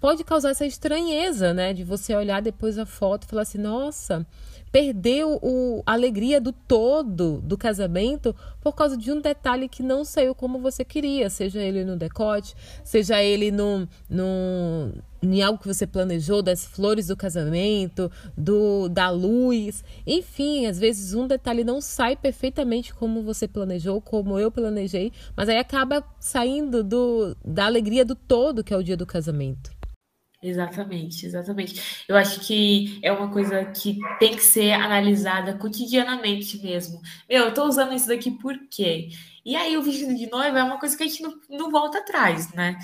[0.00, 1.72] pode causar essa estranheza, né?
[1.72, 4.26] De você olhar depois a foto e falar assim, nossa,
[4.74, 10.04] perdeu o, a alegria do todo do casamento por causa de um detalhe que não
[10.04, 15.68] saiu como você queria, seja ele no decote, seja ele no, no, em algo que
[15.68, 21.80] você planejou, das flores do casamento, do da luz, enfim, às vezes um detalhe não
[21.80, 28.04] sai perfeitamente como você planejou, como eu planejei, mas aí acaba saindo do, da alegria
[28.04, 29.83] do todo, que é o dia do casamento.
[30.46, 32.04] Exatamente, exatamente.
[32.06, 37.00] Eu acho que é uma coisa que tem que ser analisada cotidianamente mesmo.
[37.26, 39.08] Meu, eu tô usando isso daqui por quê?
[39.42, 41.98] E aí, o vestido de noiva é uma coisa que a gente não, não volta
[41.98, 42.76] atrás, né?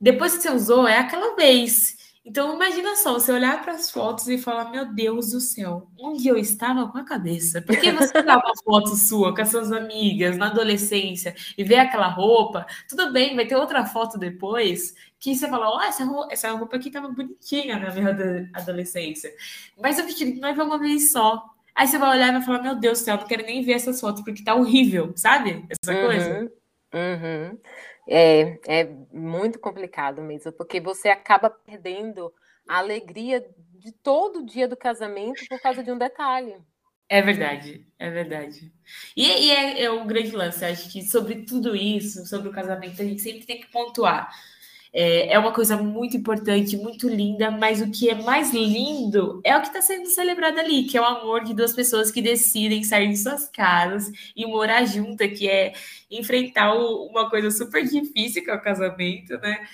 [0.00, 1.96] Depois que você usou, é aquela vez.
[2.24, 6.28] Então, imagina só, você olhar para as fotos e falar: Meu Deus do céu, onde
[6.28, 7.60] eu estava com a cabeça?
[7.60, 12.06] Porque você dá uma foto sua com as suas amigas na adolescência e vê aquela
[12.06, 16.32] roupa, tudo bem, vai ter outra foto depois que você fala: Ó, oh, essa, roupa,
[16.32, 19.32] essa roupa aqui estava bonitinha na minha adolescência.
[19.80, 21.44] Mas o vestido não é uma vez só.
[21.74, 23.72] Aí você vai olhar e vai falar: Meu Deus do céu, não quero nem ver
[23.72, 25.66] essas fotos porque tá horrível, sabe?
[25.68, 26.52] Essa uhum, coisa.
[26.94, 27.58] Uhum.
[28.08, 32.32] É, é muito complicado mesmo, porque você acaba perdendo
[32.68, 36.56] a alegria de todo o dia do casamento por causa de um detalhe.
[37.08, 38.72] É verdade, é verdade.
[39.16, 43.02] E, e é, é um grande lance, acho que sobre tudo isso, sobre o casamento,
[43.02, 44.30] a gente sempre tem que pontuar
[44.92, 49.56] é, é uma coisa muito importante, muito linda, mas o que é mais lindo é
[49.56, 52.84] o que está sendo celebrado ali, que é o amor de duas pessoas que decidem
[52.84, 55.72] sair de suas casas e morar juntas, que é
[56.10, 59.66] enfrentar o, uma coisa super difícil que é o casamento, né?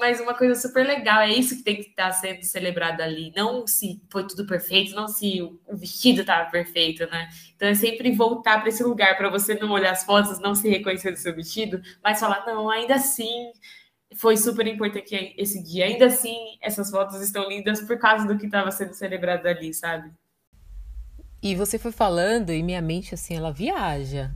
[0.00, 1.20] mas uma coisa super legal.
[1.20, 3.32] É isso que tem que estar tá sendo celebrado ali.
[3.36, 7.28] Não se foi tudo perfeito, não se o vestido estava perfeito, né?
[7.54, 10.68] Então é sempre voltar para esse lugar para você não olhar as fotos, não se
[10.68, 13.52] reconhecer do seu vestido, mas falar: não, ainda assim
[14.20, 15.86] foi super importante esse dia.
[15.86, 20.12] Ainda assim, essas fotos estão lindas por causa do que estava sendo celebrado ali, sabe?
[21.42, 24.30] E você foi falando, e minha mente, assim, ela viaja.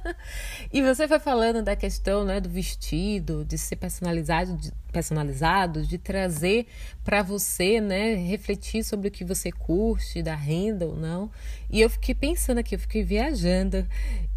[0.72, 5.98] e você foi falando da questão né, do vestido, de ser personalizado, de, personalizado, de
[5.98, 6.66] trazer
[7.04, 11.30] para você, né, refletir sobre o que você curte, da renda ou não.
[11.68, 13.86] E eu fiquei pensando aqui, eu fiquei viajando.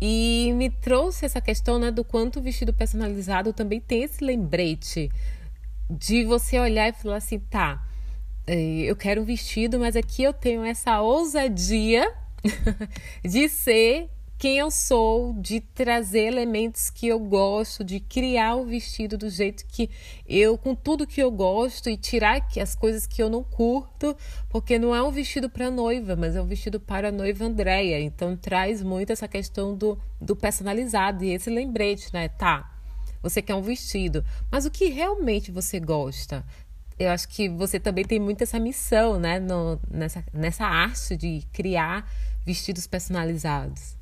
[0.01, 5.09] E me trouxe essa questão né, do quanto o vestido personalizado também tem esse lembrete
[5.89, 7.81] de você olhar e falar assim, tá
[8.45, 12.13] eu quero um vestido, mas aqui eu tenho essa ousadia
[13.23, 19.17] de ser quem eu sou, de trazer elementos que eu gosto, de criar o vestido
[19.17, 19.89] do jeito que
[20.27, 24.13] eu, com tudo que eu gosto e tirar as coisas que eu não curto,
[24.49, 28.01] porque não é um vestido para noiva, mas é um vestido para a noiva Andréia.
[28.01, 32.27] Então traz muito essa questão do, do personalizado e esse lembrete, né?
[32.27, 32.69] Tá,
[33.21, 36.45] você quer um vestido, mas o que realmente você gosta?
[36.99, 41.43] Eu acho que você também tem muito essa missão, né, no, nessa, nessa arte de
[41.51, 42.07] criar
[42.45, 43.95] vestidos personalizados.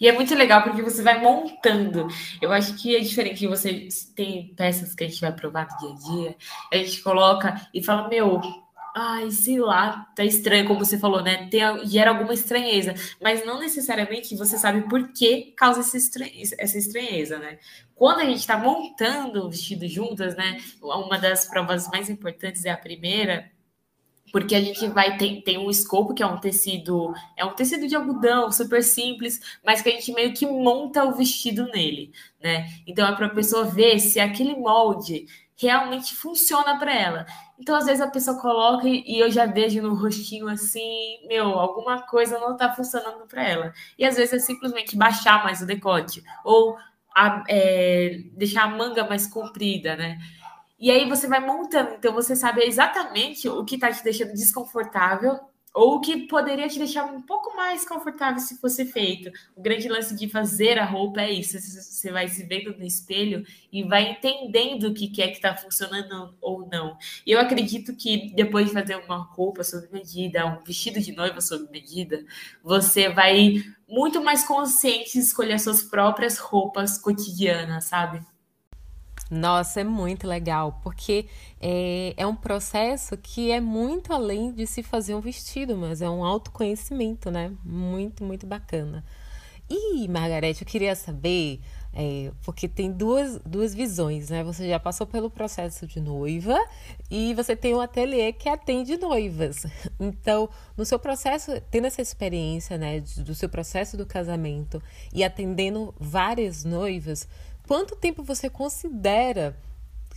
[0.00, 2.06] E é muito legal porque você vai montando.
[2.40, 3.46] Eu acho que é diferente.
[3.46, 6.36] Você tem peças que a gente vai provar no dia a dia,
[6.72, 8.40] a gente coloca e fala: Meu,
[8.94, 11.48] ai, sei lá, tá estranho, como você falou, né?
[11.48, 16.78] Tem, gera alguma estranheza, mas não necessariamente você sabe por que causa essa estranheza, essa
[16.78, 17.58] estranheza né?
[17.94, 20.58] Quando a gente está montando o vestido juntas, né?
[20.82, 23.50] Uma das provas mais importantes é a primeira,
[24.32, 27.86] porque a gente vai ter tem um escopo que é um tecido, é um tecido
[27.86, 32.66] de algodão super simples, mas que a gente meio que monta o vestido nele, né?
[32.86, 35.26] Então é para a pessoa ver se aquele molde
[35.66, 37.26] realmente funciona para ela.
[37.58, 42.02] Então, às vezes a pessoa coloca e eu já vejo no rostinho assim, meu, alguma
[42.02, 43.72] coisa não está funcionando para ela.
[43.98, 46.76] E às vezes é simplesmente baixar mais o decote ou
[47.14, 50.18] a, é, deixar a manga mais comprida, né?
[50.78, 55.38] E aí você vai montando, então você sabe exatamente o que está te deixando desconfortável
[55.74, 59.30] ou que poderia te deixar um pouco mais confortável se fosse feito.
[59.56, 63.44] O grande lance de fazer a roupa é isso: você vai se vendo no espelho
[63.72, 66.96] e vai entendendo o que é que está funcionando ou não.
[67.26, 71.40] E eu acredito que depois de fazer uma roupa sob medida, um vestido de noiva
[71.40, 72.24] sob medida,
[72.62, 78.20] você vai muito mais consciente de escolher suas próprias roupas cotidianas, sabe?
[79.34, 81.24] Nossa, é muito legal, porque
[81.58, 86.10] é, é um processo que é muito além de se fazer um vestido, mas é
[86.10, 87.50] um autoconhecimento, né?
[87.64, 89.02] Muito, muito bacana.
[89.70, 91.60] E, Margarete, eu queria saber,
[91.94, 94.44] é, porque tem duas, duas visões, né?
[94.44, 96.58] Você já passou pelo processo de noiva
[97.10, 99.64] e você tem um ateliê que atende noivas.
[99.98, 105.94] Então, no seu processo, tendo essa experiência, né, do seu processo do casamento e atendendo
[105.98, 107.26] várias noivas,
[107.72, 109.56] quanto tempo você considera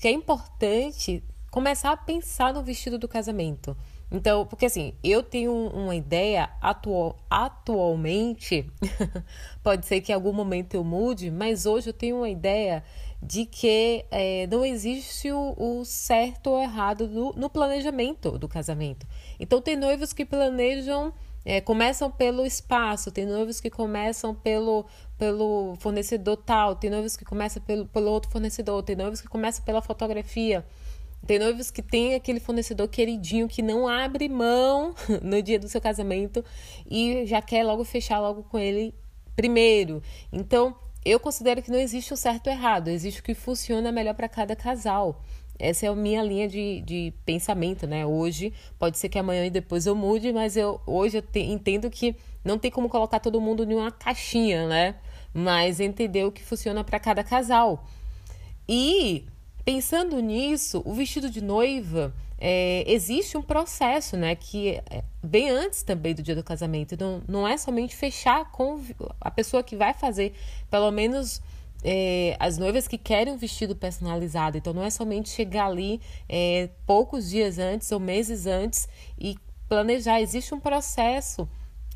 [0.01, 3.77] que é importante começar a pensar no vestido do casamento?
[4.11, 8.69] Então, porque assim, eu tenho uma ideia atual, atualmente,
[9.63, 12.83] pode ser que em algum momento eu mude, mas hoje eu tenho uma ideia
[13.23, 19.07] de que é, não existe o, o, certo ou errado do, no planejamento do casamento.
[19.39, 21.13] Então, tem noivos que planejam
[21.45, 27.23] é, começam pelo espaço, tem noivos que começam pelo, pelo fornecedor tal, tem noivos que
[27.23, 30.65] começam pelo, pelo outro fornecedor, tem noivos que começam pela fotografia.
[31.25, 35.81] Tem noivos que tem aquele fornecedor queridinho que não abre mão no dia do seu
[35.81, 36.45] casamento
[36.89, 38.93] e já quer logo fechar logo com ele
[39.35, 40.03] primeiro.
[40.31, 44.13] Então, eu considero que não existe o certo ou errado, existe o que funciona melhor
[44.13, 45.23] para cada casal.
[45.57, 48.05] Essa é a minha linha de, de pensamento, né?
[48.05, 51.89] Hoje, pode ser que amanhã e depois eu mude, mas eu hoje eu te, entendo
[51.89, 54.95] que não tem como colocar todo mundo em uma caixinha, né?
[55.33, 57.85] Mas entender o que funciona para cada casal.
[58.67, 59.25] E
[59.63, 64.35] pensando nisso, o vestido de noiva é, existe um processo, né?
[64.35, 66.93] Que é bem antes também do dia do casamento.
[66.93, 68.81] Então, não é somente fechar com
[69.19, 70.33] a pessoa que vai fazer,
[70.69, 71.41] pelo menos
[71.87, 74.57] é, as noivas que querem um vestido personalizado.
[74.57, 79.37] Então, não é somente chegar ali é, poucos dias antes ou meses antes e
[79.69, 80.19] planejar.
[80.19, 81.47] Existe um processo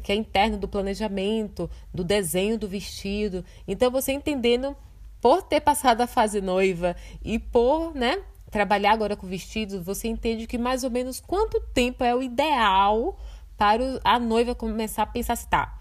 [0.03, 3.43] que é interno do planejamento, do desenho do vestido.
[3.67, 4.77] Então, você entendendo,
[5.19, 8.21] por ter passado a fase noiva e por, né,
[8.51, 13.17] trabalhar agora com vestidos, você entende que mais ou menos quanto tempo é o ideal
[13.57, 15.78] para a noiva começar a pensar se assim, tá,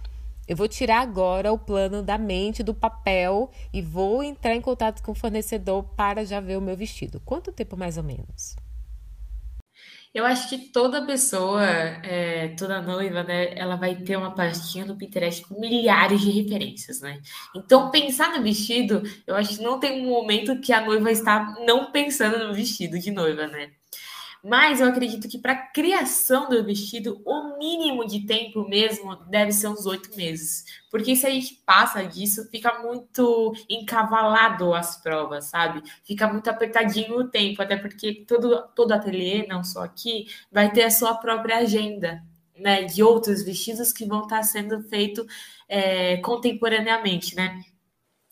[0.48, 5.02] eu vou tirar agora o plano da mente, do papel e vou entrar em contato
[5.02, 7.20] com o fornecedor para já ver o meu vestido.
[7.20, 8.56] Quanto tempo mais ou menos?
[10.14, 14.96] Eu acho que toda pessoa, é, toda noiva, né, ela vai ter uma pastinha no
[14.96, 17.20] Pinterest com milhares de referências, né?
[17.54, 21.54] Então, pensar no vestido, eu acho que não tem um momento que a noiva está
[21.66, 23.70] não pensando no vestido de noiva, né?
[24.42, 29.52] Mas eu acredito que para a criação do vestido, o mínimo de tempo mesmo deve
[29.52, 30.64] ser uns oito meses.
[30.90, 35.82] Porque se a gente passa disso, fica muito encavalado as provas, sabe?
[36.04, 40.84] Fica muito apertadinho o tempo, até porque todo, todo ateliê, não só aqui, vai ter
[40.84, 42.22] a sua própria agenda.
[42.60, 45.24] Né, de outros vestidos que vão estar sendo feitos
[45.68, 47.62] é, contemporaneamente, né?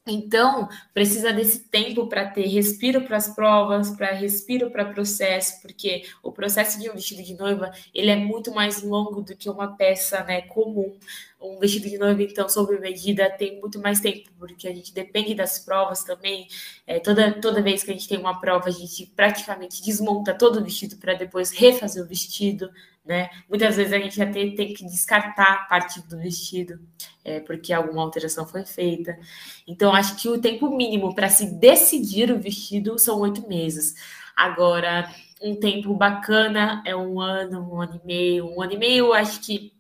[0.07, 6.05] Então, precisa desse tempo para ter respiro para as provas, para respiro para processo, porque
[6.23, 9.77] o processo de um vestido de noiva, ele é muito mais longo do que uma
[9.77, 10.97] peça, né, comum.
[11.41, 15.35] Um vestido de noiva, então, sob medida, tem muito mais tempo, porque a gente depende
[15.35, 16.47] das provas também.
[16.87, 20.61] É, toda, toda vez que a gente tem uma prova, a gente praticamente desmonta todo
[20.61, 22.71] o vestido para depois refazer o vestido,
[23.07, 23.31] né?
[23.49, 26.81] Muitas vezes a gente tem, tem que descartar parte do vestido,
[27.25, 29.19] é, porque alguma alteração foi feita.
[29.67, 33.95] Então, acho que o tempo mínimo para se decidir o vestido são oito meses.
[34.37, 35.09] Agora,
[35.41, 38.47] um tempo bacana é um ano, um ano e meio.
[38.49, 39.76] Um ano e meio, acho que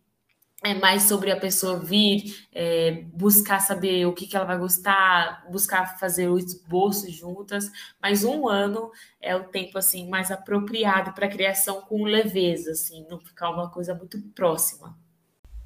[0.65, 5.45] é mais sobre a pessoa vir, é, buscar saber o que, que ela vai gostar,
[5.51, 8.91] buscar fazer o esboço juntas, mas um ano
[9.21, 13.95] é o tempo assim mais apropriado para criação com leveza, assim, não ficar uma coisa
[13.95, 14.97] muito próxima.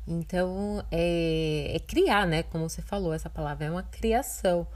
[0.07, 2.43] Então, é, é criar, né?
[2.43, 4.67] Como você falou, essa palavra é uma criação.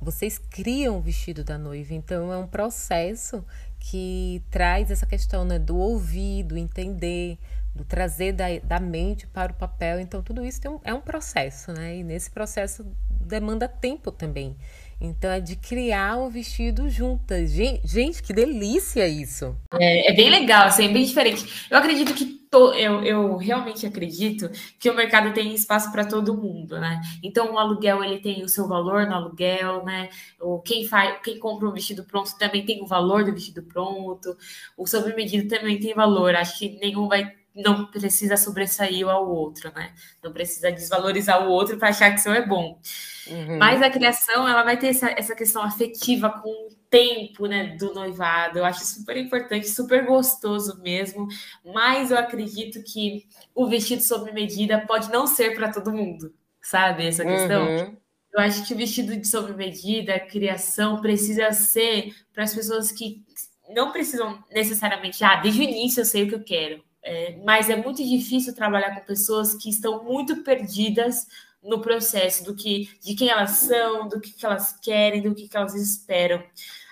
[0.00, 3.44] Vocês criam o vestido da noiva, então é um processo
[3.80, 7.38] que traz essa questão né, do ouvir, do entender,
[7.76, 10.00] do trazer da, da mente para o papel.
[10.00, 11.98] Então, tudo isso um, é um processo, né?
[11.98, 12.84] E nesse processo
[13.20, 14.56] demanda tempo também.
[15.00, 17.50] Então, é de criar um vestido juntas.
[17.50, 19.54] Gente, gente que delícia isso!
[19.74, 21.66] É, é bem legal, assim, é bem diferente.
[21.70, 26.78] Eu acredito que eu, eu realmente acredito que o mercado tem espaço para todo mundo,
[26.78, 27.00] né?
[27.22, 30.08] Então o aluguel ele tem o seu valor no aluguel, né?
[30.40, 34.36] O quem faz, quem compra um vestido pronto também tem o valor do vestido pronto.
[34.76, 36.34] O sobre medida também tem valor.
[36.34, 39.92] Acho que nenhum vai não precisa sobressair ao outro, né?
[40.22, 42.78] Não precisa desvalorizar o outro para achar que o seu é bom.
[43.26, 43.58] Uhum.
[43.58, 47.94] Mas a criação, ela vai ter essa, essa questão afetiva com o tempo, né, do
[47.94, 48.58] noivado.
[48.58, 51.26] Eu acho super importante, super gostoso mesmo.
[51.64, 57.06] Mas eu acredito que o vestido sob medida pode não ser para todo mundo, sabe?
[57.06, 57.66] Essa questão.
[57.66, 57.96] Uhum.
[58.34, 62.92] Eu acho que o vestido de sob medida, a criação, precisa ser para as pessoas
[62.92, 63.24] que
[63.70, 67.70] não precisam necessariamente, ah, desde o início eu sei o que eu quero é, mas
[67.70, 71.28] é muito difícil trabalhar com pessoas que estão muito perdidas
[71.62, 75.48] no processo do que de quem elas são, do que, que elas querem, do que,
[75.48, 76.42] que elas esperam.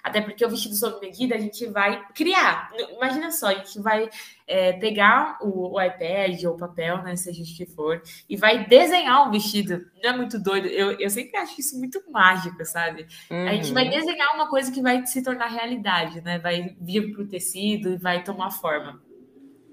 [0.05, 2.71] Até porque o vestido sob medida a gente vai criar.
[2.95, 4.09] Imagina só, a gente vai
[4.47, 8.67] é, pegar o, o, iPad ou o papel, né, seja o que for, e vai
[8.67, 9.85] desenhar um vestido.
[10.01, 10.69] Não é muito doido?
[10.69, 13.07] Eu, eu sempre acho isso muito mágico, sabe?
[13.31, 13.49] Uhum.
[13.49, 13.91] A gente vai uhum.
[13.91, 16.39] desenhar uma coisa que vai se tornar realidade, né?
[16.39, 19.03] Vai vir para o tecido e vai tomar forma.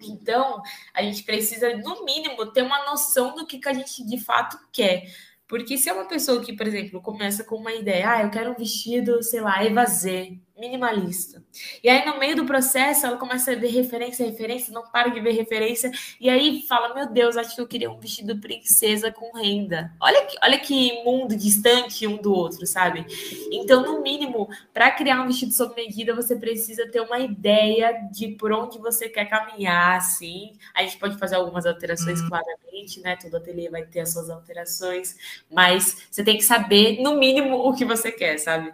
[0.10, 0.62] Então,
[0.94, 4.58] a gente precisa, no mínimo, ter uma noção do que, que a gente de fato
[4.72, 5.04] quer.
[5.48, 8.52] Porque se é uma pessoa que, por exemplo, começa com uma ideia, ah, eu quero
[8.52, 11.44] um vestido, sei lá, evasê, minimalista.
[11.84, 15.20] E aí, no meio do processo, ela começa a ver referência, referência, não para de
[15.20, 19.36] ver referência, e aí fala: Meu Deus, acho que eu queria um vestido princesa com
[19.36, 19.92] renda.
[20.00, 23.06] Olha que, olha que mundo distante um do outro, sabe?
[23.52, 28.28] Então, no mínimo, para criar um vestido sob medida, você precisa ter uma ideia de
[28.30, 30.54] por onde você quer caminhar, assim.
[30.76, 32.28] A gente pode fazer algumas alterações, hum.
[32.30, 33.16] claramente, né?
[33.16, 35.18] Todo ateliê vai ter as suas alterações,
[35.50, 38.72] mas você tem que saber, no mínimo, o que você quer, sabe?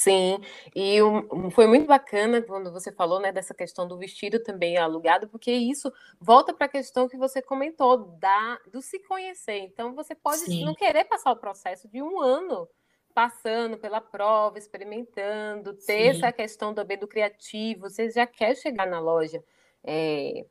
[0.00, 0.38] Sim,
[0.74, 5.28] e um, foi muito bacana quando você falou né, dessa questão do vestido também alugado,
[5.28, 9.58] porque isso volta para a questão que você comentou da, do se conhecer.
[9.58, 10.64] Então, você pode Sim.
[10.64, 12.66] não querer passar o processo de um ano
[13.14, 16.08] passando pela prova, experimentando, ter Sim.
[16.08, 19.44] essa questão também do criativo, você já quer chegar na loja
[19.84, 20.46] é,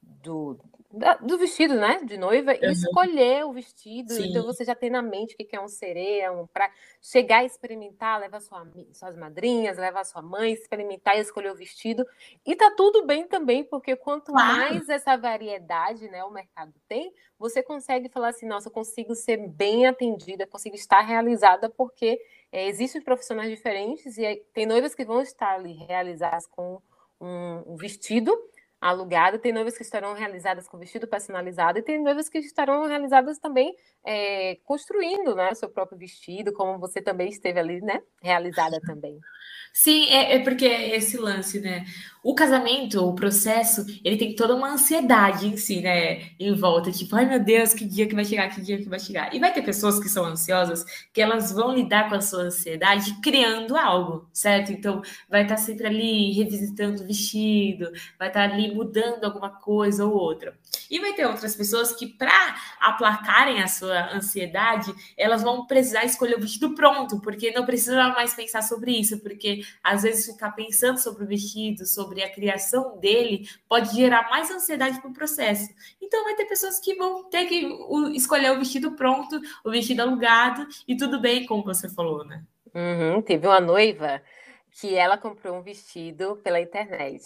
[0.00, 0.56] do,
[0.96, 2.58] da, do vestido, né, de noiva, uhum.
[2.62, 4.12] e escolher o vestido.
[4.12, 4.30] Sim.
[4.30, 6.70] Então você já tem na mente o que é um sereia, um para
[7.02, 12.06] chegar a experimentar, levar sua, suas madrinhas, levar sua mãe, experimentar e escolher o vestido.
[12.46, 14.56] E tá tudo bem também, porque quanto claro.
[14.56, 19.36] mais essa variedade, né, o mercado tem, você consegue falar assim, nossa, eu consigo ser
[19.48, 22.20] bem atendida, consigo estar realizada, porque
[22.52, 26.80] é, existem profissionais diferentes e tem noivas que vão estar ali realizadas com
[27.20, 28.32] um, um vestido
[28.84, 33.38] alugado, tem noivas que estarão realizadas com vestido personalizado e tem noivas que estarão realizadas
[33.38, 38.02] também é, construindo né, seu próprio vestido, como você também esteve ali, né?
[38.22, 39.18] Realizada também.
[39.72, 41.84] Sim, é, é, porque é esse lance, né?
[42.22, 46.30] O casamento, o processo, ele tem toda uma ansiedade em si, né?
[46.38, 49.00] Em volta, tipo, ai meu Deus, que dia que vai chegar, que dia que vai
[49.00, 49.34] chegar.
[49.34, 53.20] E vai ter pessoas que são ansiosas, que elas vão lidar com a sua ansiedade
[53.20, 54.70] criando algo, certo?
[54.70, 60.12] Então, vai estar sempre ali revisitando o vestido, vai estar ali mudando alguma coisa ou
[60.12, 60.58] outra.
[60.90, 66.36] E vai ter outras pessoas que, para aplacarem a sua ansiedade, elas vão precisar escolher
[66.36, 70.98] o vestido pronto, porque não precisa mais pensar sobre isso, porque às vezes ficar pensando
[70.98, 75.68] sobre o vestido, sobre a criação dele, pode gerar mais ansiedade para o processo.
[76.00, 77.66] Então vai ter pessoas que vão ter que
[78.14, 82.44] escolher o vestido pronto, o vestido alugado, e tudo bem, como você falou, né?
[82.74, 84.20] Uhum, teve uma noiva
[84.80, 87.22] que ela comprou um vestido pela internet.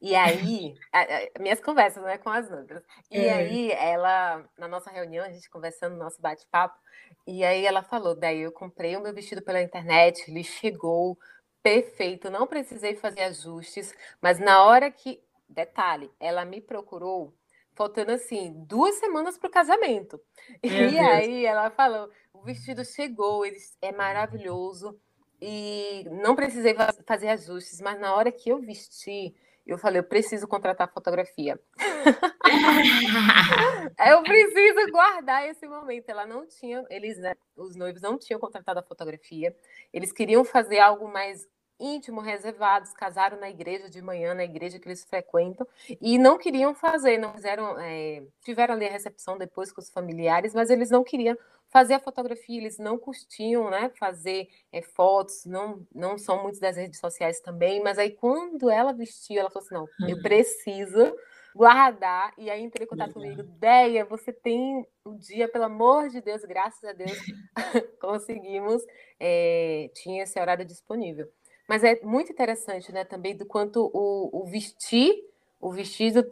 [0.00, 2.82] E aí, a, a, minhas conversas né, com as noivas.
[3.10, 3.32] E é.
[3.32, 6.78] aí, ela, na nossa reunião, a gente conversando, no nosso bate-papo,
[7.26, 11.18] e aí ela falou: daí eu comprei o meu vestido pela internet, ele chegou
[11.62, 15.22] perfeito, não precisei fazer ajustes, mas na hora que.
[15.52, 17.34] Detalhe, ela me procurou
[17.74, 20.20] faltando assim duas semanas para o casamento.
[20.62, 21.00] Meu e Deus.
[21.00, 24.96] aí ela falou: o vestido chegou, ele é maravilhoso
[25.40, 26.74] e não precisei
[27.06, 29.34] fazer ajustes, mas na hora que eu vesti,
[29.66, 31.60] eu falei, eu preciso contratar fotografia.
[34.08, 36.08] eu preciso guardar esse momento.
[36.08, 39.56] Ela não tinha, eles, né, os noivos não tinham contratado a fotografia.
[39.92, 41.48] Eles queriam fazer algo mais
[41.80, 45.66] íntimo, reservados, casaram na igreja de manhã, na igreja que eles frequentam,
[46.00, 50.54] e não queriam fazer, não fizeram, é, tiveram ali a recepção depois com os familiares,
[50.54, 51.36] mas eles não queriam
[51.70, 56.76] fazer a fotografia, eles não curtiam, né, fazer é, fotos, não, não são muitos das
[56.76, 60.22] redes sociais também, mas aí quando ela vestiu, ela falou assim, não, eu uhum.
[60.22, 61.16] preciso
[61.54, 66.08] guardar, e aí entrei em contato comigo, Deia, você tem o um dia, pelo amor
[66.08, 67.18] de Deus, graças a Deus,
[68.00, 68.82] conseguimos,
[69.18, 71.28] é, tinha esse horário disponível.
[71.70, 75.14] Mas é muito interessante, né, também do quanto o, o vestir,
[75.60, 76.28] o vestido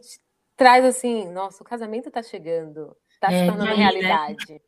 [0.57, 3.83] traz assim, nossa, o casamento tá chegando, tá é, se tornando aí, né?
[3.83, 4.45] realidade.
[4.49, 4.59] Né?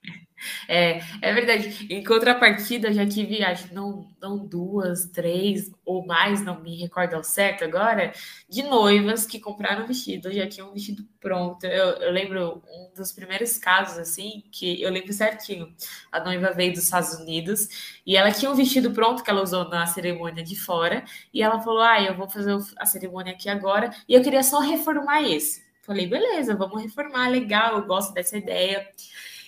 [0.68, 1.88] É, é verdade.
[1.90, 7.24] Em contrapartida, já tive, acho não, não duas, três ou mais, não me recordo ao
[7.24, 8.12] certo agora,
[8.50, 11.66] de noivas que compraram vestido, já tinham um vestido pronto.
[11.66, 15.74] Eu, eu, lembro um dos primeiros casos, assim, que eu lembro certinho.
[16.12, 19.70] A noiva veio dos Estados Unidos e ela tinha um vestido pronto que ela usou
[19.70, 23.92] na cerimônia de fora, e ela falou: Ah, eu vou fazer a cerimônia aqui agora,
[24.08, 25.71] e eu queria só reformar esse.
[25.82, 28.88] Falei, beleza, vamos reformar, legal, eu gosto dessa ideia.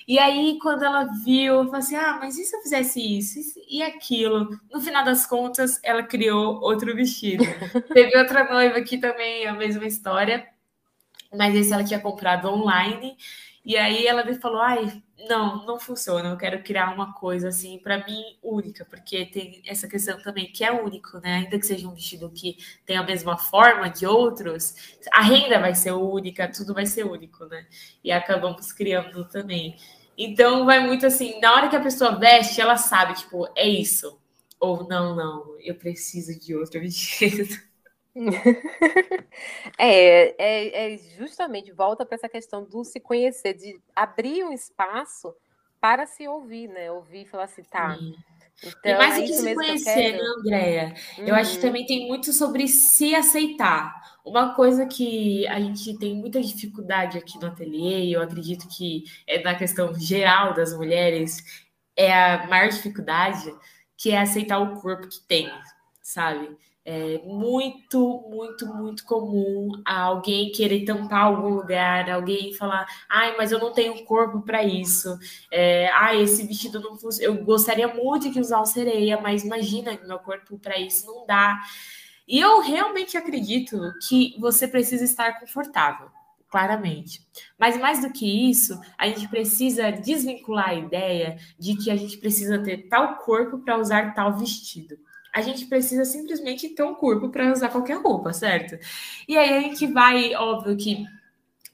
[0.08, 3.40] E aí, quando ela viu, eu falei assim: ah, mas e se eu fizesse isso,
[3.40, 4.50] isso e aquilo?
[4.72, 7.44] No final das contas, ela criou outro vestido.
[7.94, 10.46] Teve outra noiva aqui também, a mesma história,
[11.34, 13.16] mas esse ela tinha comprado online.
[13.66, 16.30] E aí ela falou: ai, não, não funciona.
[16.30, 20.64] Eu quero criar uma coisa assim, para mim, única, porque tem essa questão também que
[20.64, 21.36] é único, né?
[21.36, 25.74] Ainda que seja um vestido que tem a mesma forma de outros, a renda vai
[25.76, 27.66] ser única, tudo vai ser único, né?
[28.04, 29.78] E acabamos criando também.
[30.18, 34.20] Então, vai muito assim, na hora que a pessoa veste, ela sabe, tipo, é isso.
[34.60, 37.73] Ou não, não, eu preciso de outro vestido.
[39.78, 45.34] É, é, é, justamente volta para essa questão do se conhecer, de abrir um espaço
[45.82, 46.92] para se ouvir, né?
[46.92, 47.96] Ouvir e falar assim, tá.
[47.96, 48.14] Sim.
[48.62, 50.94] Então, e mais do é que se conhecer, né, Andréia?
[51.18, 51.28] Uhum.
[51.28, 51.62] Eu acho que uhum.
[51.64, 53.94] também tem muito sobre se aceitar.
[54.24, 59.04] Uma coisa que a gente tem muita dificuldade aqui no ateliê, e eu acredito que
[59.28, 61.44] é na questão geral das mulheres,
[61.98, 63.54] é a maior dificuldade,
[63.98, 65.52] que é aceitar o corpo que tem,
[66.04, 66.56] sabe?
[66.86, 73.60] É muito, muito, muito comum alguém querer tampar algum lugar, alguém falar, ai, mas eu
[73.60, 75.18] não tenho corpo para isso,
[75.50, 77.24] é, ai, esse vestido não funciona.
[77.24, 81.58] Eu gostaria muito de usar o sereia, mas imagina, meu corpo para isso não dá.
[82.28, 86.10] E eu realmente acredito que você precisa estar confortável,
[86.50, 87.26] claramente.
[87.58, 92.18] Mas mais do que isso, a gente precisa desvincular a ideia de que a gente
[92.18, 94.98] precisa ter tal corpo para usar tal vestido
[95.34, 98.78] a gente precisa simplesmente ter um corpo para usar qualquer roupa, certo?
[99.28, 101.06] E aí a gente vai, óbvio que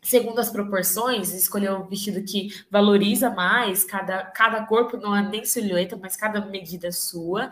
[0.01, 5.43] segundo as proporções, escolher um vestido que valoriza mais cada, cada corpo, não é nem
[5.43, 7.49] silhueta, mas cada medida sua.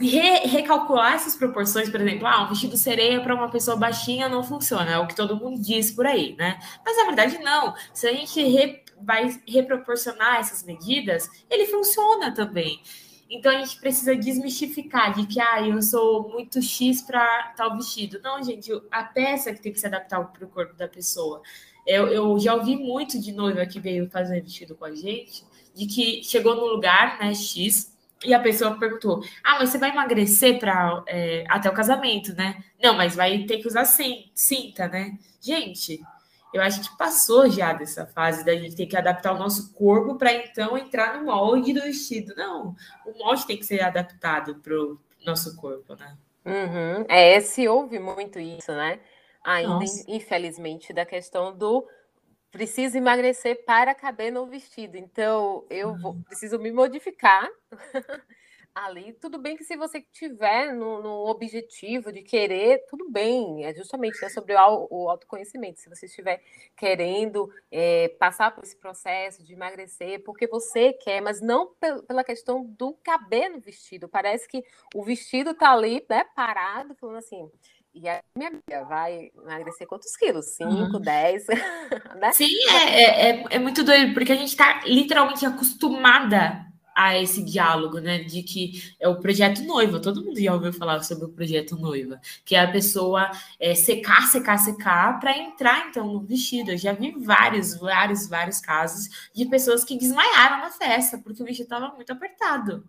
[0.00, 4.42] Re, recalcular essas proporções, por exemplo, ah, um vestido sereia para uma pessoa baixinha não
[4.42, 6.58] funciona, é o que todo mundo diz por aí, né?
[6.84, 7.74] Mas na verdade não.
[7.92, 12.80] Se a gente re, vai reproporcionar essas medidas, ele funciona também.
[13.30, 18.20] Então a gente precisa desmistificar de que ah, eu sou muito X para tal vestido.
[18.22, 21.42] Não, gente, a peça que tem que se adaptar para o corpo da pessoa.
[21.86, 25.86] Eu, eu já ouvi muito de noiva que veio fazer vestido com a gente, de
[25.86, 30.58] que chegou no lugar, né, X, e a pessoa perguntou: Ah, mas você vai emagrecer
[30.58, 32.62] para é, até o casamento, né?
[32.82, 35.18] Não, mas vai ter que usar cinta, né?
[35.40, 36.00] Gente,
[36.52, 40.16] eu acho que passou já dessa fase da gente ter que adaptar o nosso corpo
[40.16, 42.34] para então entrar no molde do vestido.
[42.36, 42.74] Não,
[43.06, 46.16] o molde tem que ser adaptado para o nosso corpo, né?
[46.44, 47.04] Uhum.
[47.08, 49.00] É, se ouve muito isso, né?
[49.44, 50.04] Ainda, Nossa.
[50.08, 51.86] infelizmente, da questão do
[52.50, 54.96] preciso emagrecer para caber no vestido.
[54.96, 56.22] Então, eu vou, uhum.
[56.22, 57.48] preciso me modificar
[58.74, 59.12] ali.
[59.14, 63.64] Tudo bem que se você tiver no, no objetivo de querer, tudo bem.
[63.64, 65.80] É justamente né, sobre o, o, autoconhecimento.
[65.80, 66.42] Se você estiver
[66.76, 71.74] querendo é, passar por esse processo de emagrecer, porque você quer, mas não
[72.06, 74.08] pela questão do caber no vestido.
[74.08, 74.62] Parece que
[74.94, 77.50] o vestido está ali, né, parado, falando assim.
[77.94, 80.46] E a minha amiga vai emagrecer quantos quilos?
[80.56, 81.46] 5, 10?
[82.18, 82.32] Né?
[82.32, 86.66] Sim, é, é, é, é muito doido, porque a gente está literalmente acostumada
[86.98, 88.18] a esse diálogo, né?
[88.18, 90.00] De que é o projeto noiva.
[90.00, 93.30] Todo mundo já ouviu falar sobre o projeto noiva, que é a pessoa
[93.60, 96.72] é, secar, secar, secar para entrar então no vestido.
[96.72, 101.46] Eu já vi vários, vários, vários casos de pessoas que desmaiaram na festa porque o
[101.46, 102.84] vestido estava muito apertado.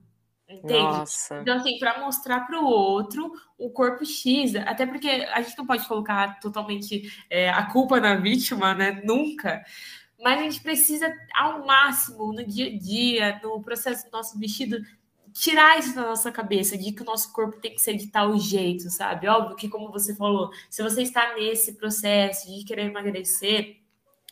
[0.49, 0.81] Entende?
[0.81, 1.41] Nossa.
[1.41, 5.67] Então, assim, para mostrar para o outro o corpo X, até porque a gente não
[5.67, 9.03] pode colocar totalmente é, a culpa na vítima, né?
[9.05, 9.63] Nunca
[10.21, 14.77] mas a gente precisa, ao máximo, no dia a dia, no processo do nosso vestido,
[15.33, 18.37] tirar isso da nossa cabeça, de que o nosso corpo tem que ser de tal
[18.37, 19.27] jeito, sabe?
[19.27, 23.78] Óbvio que, como você falou, se você está nesse processo de querer emagrecer,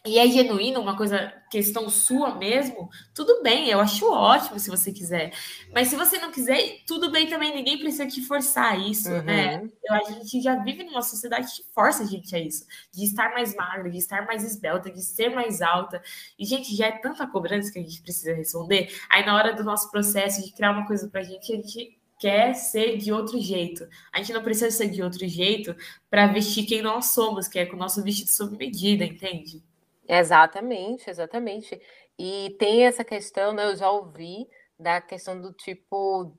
[0.08, 4.92] e é genuíno, uma coisa, questão sua mesmo, tudo bem, eu acho ótimo se você
[4.92, 5.34] quiser.
[5.74, 9.18] Mas se você não quiser, tudo bem também, ninguém precisa te forçar isso, né?
[9.20, 9.26] uhum.
[9.26, 9.70] né?
[9.84, 13.32] Eu, a gente já vive numa sociedade que força a gente a isso, de estar
[13.34, 16.02] mais magra, de estar mais esbelta, de ser mais alta.
[16.40, 18.94] E, gente, já é tanta cobrança que a gente precisa responder.
[19.10, 22.54] Aí, na hora do nosso processo de criar uma coisa pra gente, a gente quer
[22.54, 23.88] ser de outro jeito.
[24.12, 25.76] A gente não precisa ser de outro jeito
[26.10, 29.64] para vestir quem nós somos, que é com o nosso vestido sob medida, entende?
[30.08, 31.82] Exatamente, exatamente.
[32.18, 34.48] E tem essa questão, né, eu já ouvi
[34.80, 36.34] da questão do tipo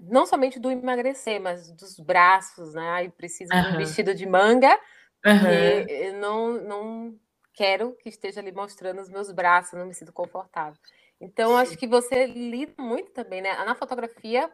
[0.00, 2.90] não somente do emagrecer, mas dos braços, né?
[2.90, 3.62] Aí precisa uhum.
[3.62, 4.76] de um vestido de manga,
[5.24, 5.88] uhum.
[5.88, 7.18] eu não, não
[7.54, 10.78] quero que esteja ali mostrando os meus braços, não me sinto confortável.
[11.20, 13.54] Então, acho que você lida muito também, né?
[13.64, 14.50] Na fotografia,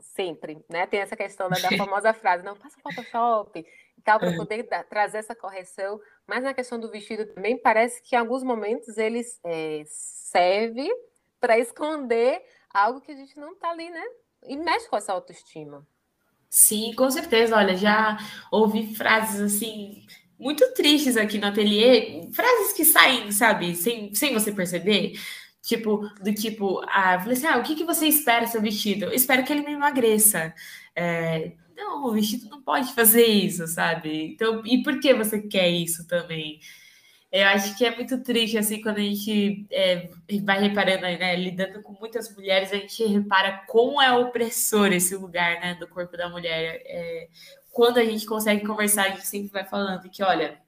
[0.00, 0.86] sempre, né?
[0.86, 4.82] Tem essa questão da, da famosa frase, não, passa Photoshop e tal, para poder da,
[4.82, 6.00] trazer essa correção.
[6.26, 10.88] Mas na questão do vestido também, parece que em alguns momentos eles é, serve
[11.40, 12.42] para esconder
[12.72, 14.04] algo que a gente não está ali, né?
[14.44, 15.86] E mexe com essa autoestima.
[16.48, 17.56] Sim, com certeza.
[17.56, 18.18] Olha, já
[18.50, 20.06] ouvi frases assim
[20.42, 25.12] muito tristes aqui no ateliê, frases que saem, sabe, sem, sem você perceber.
[25.62, 29.04] Tipo, do tipo, ah, falei assim: ah, o que, que você espera seu vestido?
[29.04, 30.52] Eu espero que ele me emagreça.
[30.96, 34.32] É, não, o vestido não pode fazer isso, sabe?
[34.32, 36.60] Então, e por que você quer isso também?
[37.30, 40.10] Eu acho que é muito triste, assim, quando a gente é,
[40.44, 45.58] vai reparando, né, lidando com muitas mulheres, a gente repara como é opressor esse lugar,
[45.60, 46.82] né, do corpo da mulher.
[46.84, 47.28] É,
[47.70, 50.60] quando a gente consegue conversar, a gente sempre vai falando que, olha,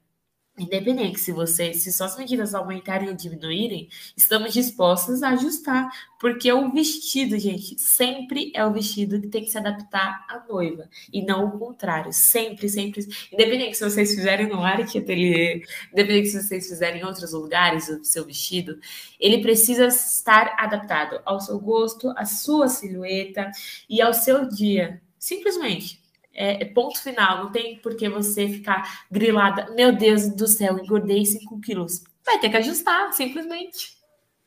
[0.57, 6.71] Independente se você, se suas medidas aumentarem ou diminuírem, estamos dispostos a ajustar, porque o
[6.71, 11.45] vestido, gente, sempre é o vestido que tem que se adaptar à noiva e não
[11.45, 13.05] o contrário, sempre, sempre.
[13.33, 18.01] Independente se vocês fizerem no Arte Atelier, independente se vocês fizerem em outros lugares o
[18.05, 18.79] seu vestido,
[19.19, 23.51] ele precisa estar adaptado ao seu gosto, à sua silhueta
[23.89, 25.01] e ao seu dia.
[25.19, 26.04] Simplesmente
[26.35, 29.71] é, é, ponto final, não tem por que você ficar grilada.
[29.73, 32.03] Meu Deus do céu, engordei 5 quilos.
[32.25, 33.95] Vai ter que ajustar, simplesmente.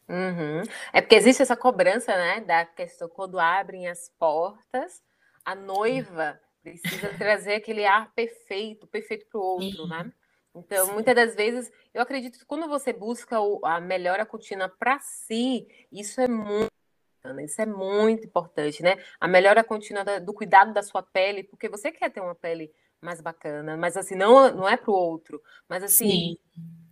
[0.09, 0.63] Uhum.
[0.93, 5.03] É porque existe essa cobrança, né, da questão quando abrem as portas,
[5.45, 9.89] a noiva precisa trazer aquele ar perfeito, perfeito para o outro, Sim.
[9.89, 10.13] né?
[10.55, 10.93] Então, Sim.
[10.93, 16.21] muitas das vezes, eu acredito que quando você busca a melhora contínua para si, isso
[16.21, 16.68] é muito
[17.41, 18.97] isso é muito importante, né?
[19.21, 23.21] A melhora contínua do cuidado da sua pele, porque você quer ter uma pele mais
[23.21, 26.39] bacana, mas assim, não, não é para o outro, mas assim, Sim.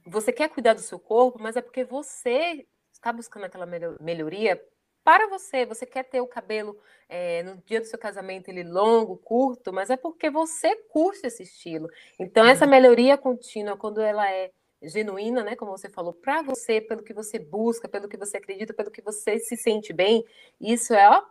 [0.06, 3.66] você quer cuidar do seu corpo, mas é porque você está buscando aquela
[4.00, 4.62] melhoria
[5.06, 5.64] para você.
[5.64, 6.76] Você quer ter o cabelo
[7.08, 11.44] é, no dia do seu casamento ele longo, curto, mas é porque você curte esse
[11.44, 11.88] estilo.
[12.18, 14.50] Então, essa melhoria contínua, quando ela é
[14.82, 18.74] genuína, né, como você falou, para você, pelo que você busca, pelo que você acredita,
[18.74, 20.24] pelo que você se sente bem,
[20.60, 21.22] isso é ó,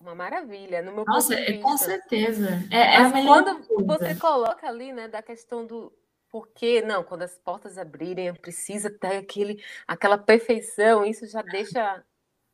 [0.00, 0.82] uma maravilha.
[0.82, 2.48] No meu Nossa, é, com certeza.
[2.70, 3.84] É, é quando coisa.
[3.86, 5.92] você coloca ali, né, da questão do
[6.28, 12.02] porque não, quando as portas abrirem, precisa ter aquele, aquela perfeição, isso já deixa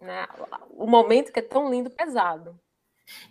[0.01, 0.27] né,
[0.71, 2.59] o momento que é tão lindo pesado.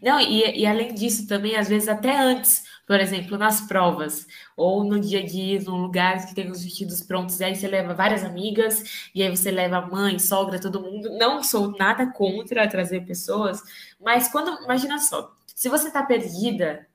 [0.02, 4.26] Não, e, e, além disso também, às vezes até antes, por exemplo, nas provas,
[4.56, 7.94] ou no dia a dia, num lugar que tem os vestidos prontos, aí você leva
[7.94, 11.10] várias amigas, e aí você leva mãe, sogra, todo mundo.
[11.18, 13.62] Não sou nada contra trazer pessoas,
[14.00, 16.87] mas quando, imagina só, se você tá perdida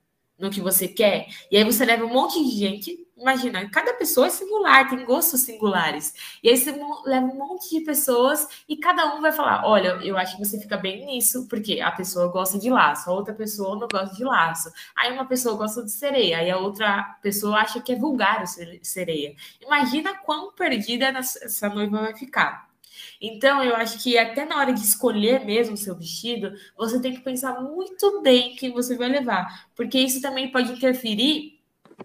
[0.43, 4.27] no que você quer, e aí você leva um monte de gente, imagina, cada pessoa
[4.27, 6.13] é singular, tem gostos singulares.
[6.43, 6.73] E aí você
[7.07, 10.61] leva um monte de pessoas e cada um vai falar: olha, eu acho que você
[10.61, 14.25] fica bem nisso, porque a pessoa gosta de laço, a outra pessoa não gosta de
[14.25, 14.71] laço.
[14.97, 18.47] Aí uma pessoa gosta de sereia, aí a outra pessoa acha que é vulgar o
[18.83, 19.35] sereia.
[19.61, 22.72] Imagina quão perdida essa noiva vai ficar.
[23.21, 27.15] Então, eu acho que até na hora de escolher mesmo o seu vestido, você tem
[27.15, 31.63] que pensar muito bem quem você vai levar, porque isso também pode interferir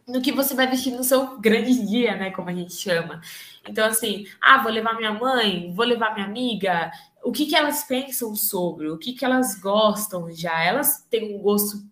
[0.07, 2.31] no que você vai vestir no seu grande dia, né?
[2.31, 3.21] Como a gente chama.
[3.67, 6.91] Então, assim, ah, vou levar minha mãe, vou levar minha amiga.
[7.23, 8.89] O que, que elas pensam sobre?
[8.89, 10.63] O que, que elas gostam já?
[10.63, 11.83] Elas têm um gosto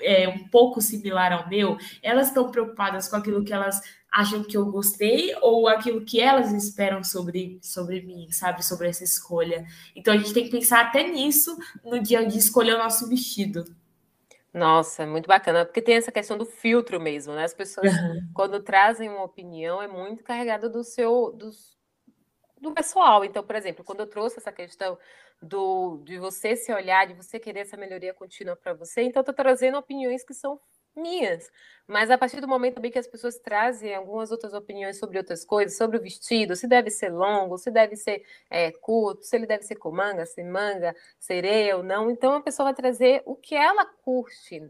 [0.00, 1.76] é, um pouco similar ao meu?
[2.02, 3.80] Elas estão preocupadas com aquilo que elas
[4.16, 8.64] acham que eu gostei ou aquilo que elas esperam sobre, sobre mim, sabe?
[8.64, 9.66] Sobre essa escolha.
[9.94, 11.54] Então, a gente tem que pensar até nisso
[11.84, 13.64] no dia de escolher o nosso vestido.
[14.54, 17.44] Nossa, é muito bacana, porque tem essa questão do filtro mesmo, né?
[17.44, 18.30] As pessoas, uhum.
[18.32, 21.50] quando trazem uma opinião, é muito carregada do seu, do,
[22.58, 23.22] do pessoal.
[23.22, 24.96] Então, por exemplo, quando eu trouxe essa questão
[25.42, 29.30] do, de você se olhar, de você querer essa melhoria contínua para você, então eu
[29.30, 30.58] estou trazendo opiniões que são
[30.96, 31.50] minhas.
[31.86, 35.44] Mas a partir do momento também que as pessoas trazem algumas outras opiniões sobre outras
[35.44, 39.46] coisas, sobre o vestido, se deve ser longo, se deve ser é, curto, se ele
[39.46, 42.10] deve ser com manga, sem manga, sereia ou não.
[42.10, 44.68] Então a pessoa vai trazer o que ela curte,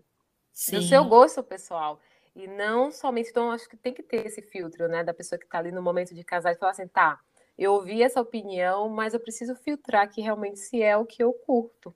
[0.52, 0.76] Sim.
[0.76, 2.00] do seu gosto pessoal.
[2.34, 5.46] E não somente, então acho que tem que ter esse filtro, né, da pessoa que
[5.46, 7.18] está ali no momento de casar e falar assim, tá,
[7.56, 11.32] eu ouvi essa opinião, mas eu preciso filtrar que realmente se é o que eu
[11.32, 11.94] curto.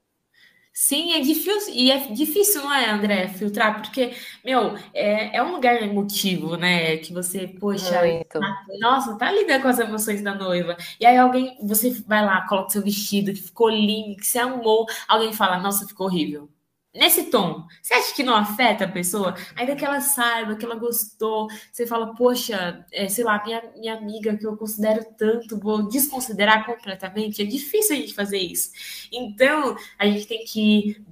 [0.72, 4.14] Sim, é difícil, e é difícil, não é, André, filtrar, porque,
[4.44, 6.96] meu, é, é um lugar emotivo, né?
[6.98, 7.90] Que você, poxa,
[8.38, 10.76] tá, nossa, tá lidando com as emoções da noiva.
[10.98, 14.86] E aí alguém, você vai lá, coloca seu vestido, que ficou lindo, que você amou,
[15.08, 16.48] alguém fala, nossa, ficou horrível
[16.94, 19.34] nesse tom, você acha que não afeta a pessoa?
[19.56, 23.94] Ainda que ela saiba, que ela gostou, você fala, poxa, é, sei lá, minha, minha
[23.94, 27.42] amiga que eu considero tanto, vou desconsiderar completamente.
[27.42, 28.70] É difícil a gente fazer isso.
[29.12, 31.04] Então, a gente tem que ir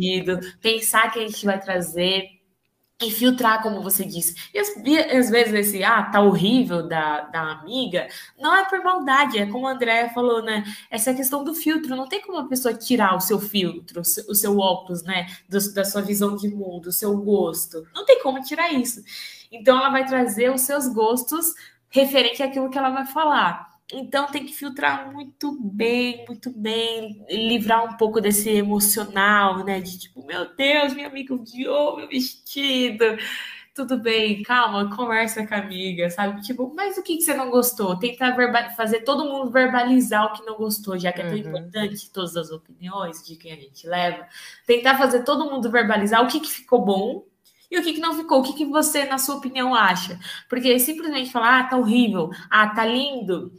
[0.00, 2.41] dia do pensar que a gente vai trazer
[3.02, 4.34] e filtrar, como você disse.
[4.54, 9.46] E às, vezes esse, ah, tá horrível da, da amiga, não é por maldade, é
[9.46, 10.64] como a Andrea falou, né?
[10.90, 14.58] Essa questão do filtro, não tem como a pessoa tirar o seu filtro, o seu
[14.58, 15.26] óculos, né?
[15.48, 17.86] Do, da sua visão de mundo, o seu gosto.
[17.94, 19.02] Não tem como tirar isso.
[19.50, 21.54] Então ela vai trazer os seus gostos
[21.88, 23.71] referente àquilo que ela vai falar.
[23.92, 29.80] Então tem que filtrar muito bem, muito bem, livrar um pouco desse emocional, né?
[29.80, 33.04] De tipo, meu Deus, minha amiga odiou meu vestido.
[33.74, 36.42] Tudo bem, calma, conversa com a amiga, sabe?
[36.42, 37.98] Tipo, mas o que, que você não gostou?
[37.98, 38.34] Tentar
[38.76, 41.38] fazer todo mundo verbalizar o que não gostou, já que é tão uhum.
[41.38, 44.26] importante todas as opiniões de quem a gente leva.
[44.66, 47.24] Tentar fazer todo mundo verbalizar o que, que ficou bom
[47.70, 48.40] e o que, que não ficou.
[48.40, 50.18] O que, que você, na sua opinião, acha?
[50.50, 53.52] Porque simplesmente falar, ah, tá horrível, ah, tá lindo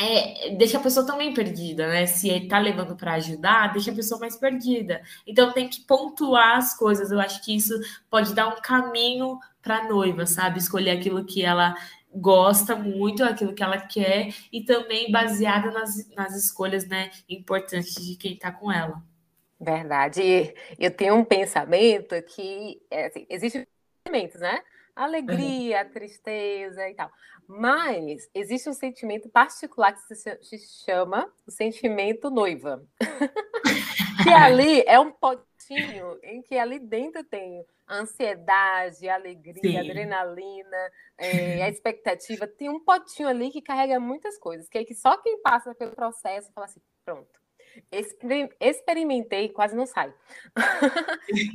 [0.00, 2.06] é, deixa a pessoa também perdida, né?
[2.06, 5.02] Se ele tá levando para ajudar, deixa a pessoa mais perdida.
[5.26, 7.12] Então tem que pontuar as coisas.
[7.12, 7.78] Eu acho que isso
[8.08, 10.58] pode dar um caminho para noiva, sabe?
[10.58, 11.74] Escolher aquilo que ela
[12.14, 18.16] gosta muito, aquilo que ela quer e também baseada nas, nas escolhas, né, importantes de
[18.16, 19.02] quem está com ela.
[19.60, 20.54] Verdade.
[20.78, 23.66] Eu tenho um pensamento que é, assim, existem
[24.02, 24.62] sentimentos, né?
[24.94, 27.10] Alegria, tristeza e tal.
[27.46, 32.84] Mas existe um sentimento particular que se chama o sentimento noiva.
[34.22, 39.78] que ali é um potinho em que ali dentro tem ansiedade, alegria, Sim.
[39.78, 42.46] adrenalina, é, a expectativa.
[42.46, 45.92] Tem um potinho ali que carrega muitas coisas, que é que só quem passa pelo
[45.92, 47.40] processo fala assim, pronto.
[48.60, 50.12] Experimentei, quase não sai.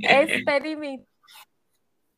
[0.01, 1.14] Experimentei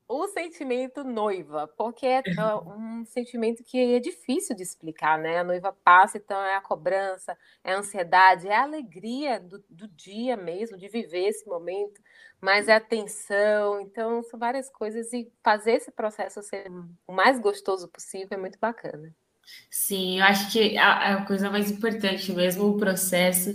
[0.07, 2.23] o sentimento noiva, porque é
[2.65, 5.39] um sentimento que é difícil de explicar, né?
[5.39, 9.87] A noiva passa, então é a cobrança, é a ansiedade, é a alegria do, do
[9.89, 12.01] dia mesmo, de viver esse momento,
[12.39, 16.71] mas é a tensão, então são várias coisas e fazer esse processo ser
[17.05, 19.13] o mais gostoso possível é muito bacana.
[19.69, 23.53] Sim, eu acho que a, a coisa mais importante mesmo, o processo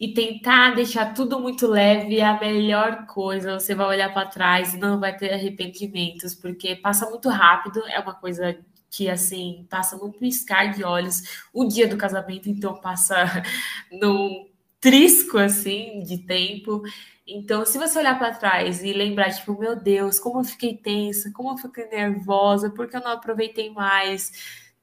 [0.00, 3.60] e tentar deixar tudo muito leve é a melhor coisa.
[3.60, 8.00] Você vai olhar para trás e não vai ter arrependimentos, porque passa muito rápido, é
[8.00, 8.58] uma coisa
[8.90, 13.14] que assim passa num piscar de olhos o dia do casamento, então passa
[13.92, 14.48] num
[14.80, 16.82] trisco assim de tempo.
[17.26, 21.30] Então, se você olhar para trás e lembrar, tipo, meu Deus, como eu fiquei tensa,
[21.32, 24.32] como eu fiquei nervosa, porque eu não aproveitei mais,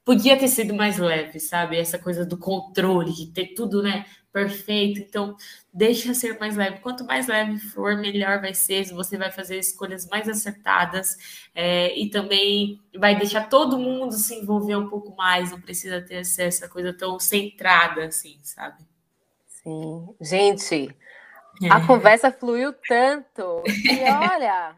[0.04, 1.76] podia ter sido mais leve, sabe?
[1.76, 4.06] Essa coisa do controle, de ter tudo, né,
[4.38, 5.00] perfeito.
[5.00, 5.36] Então,
[5.72, 6.78] deixa ser mais leve.
[6.78, 8.84] Quanto mais leve for, melhor vai ser.
[8.92, 11.16] Você vai fazer escolhas mais acertadas
[11.54, 15.50] é, e também vai deixar todo mundo se envolver um pouco mais.
[15.50, 18.84] Não precisa ter essa coisa tão centrada assim, sabe?
[19.46, 20.08] Sim.
[20.20, 20.96] Gente,
[21.62, 21.68] é.
[21.70, 23.64] a conversa fluiu tanto.
[23.66, 24.76] E olha.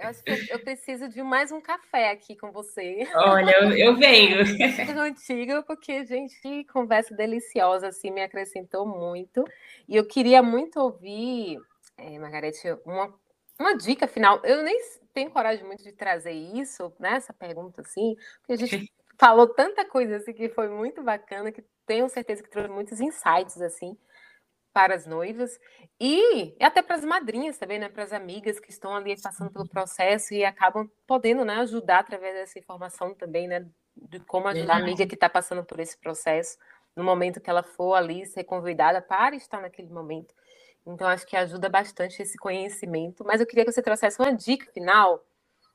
[0.00, 3.06] Eu acho que eu preciso de mais um café aqui com você.
[3.14, 4.38] Olha, eu, eu venho.
[4.96, 9.44] Contigo, porque, gente, conversa deliciosa, assim, me acrescentou muito.
[9.86, 11.58] E eu queria muito ouvir,
[11.98, 13.14] é, Margarete, uma,
[13.58, 14.40] uma dica final.
[14.42, 14.80] Eu nem
[15.12, 17.16] tenho coragem muito de trazer isso, né?
[17.16, 18.90] Essa pergunta, assim, porque a gente
[19.20, 23.60] falou tanta coisa, assim, que foi muito bacana, que tenho certeza que trouxe muitos insights,
[23.60, 23.94] assim,
[24.72, 25.58] para as noivas
[25.98, 29.68] e até para as madrinhas também, né, para as amigas que estão ali passando pelo
[29.68, 33.66] processo e acabam podendo, né, ajudar através dessa informação também, né,
[33.96, 36.56] de como ajudar a amiga que está passando por esse processo
[36.96, 40.34] no momento que ela for ali ser convidada para estar naquele momento.
[40.86, 43.24] Então acho que ajuda bastante esse conhecimento.
[43.24, 45.24] Mas eu queria que você trouxesse uma dica final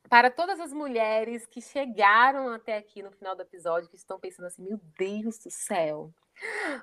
[0.08, 4.46] para todas as mulheres que chegaram até aqui no final do episódio que estão pensando
[4.46, 6.12] assim, meu Deus do céu,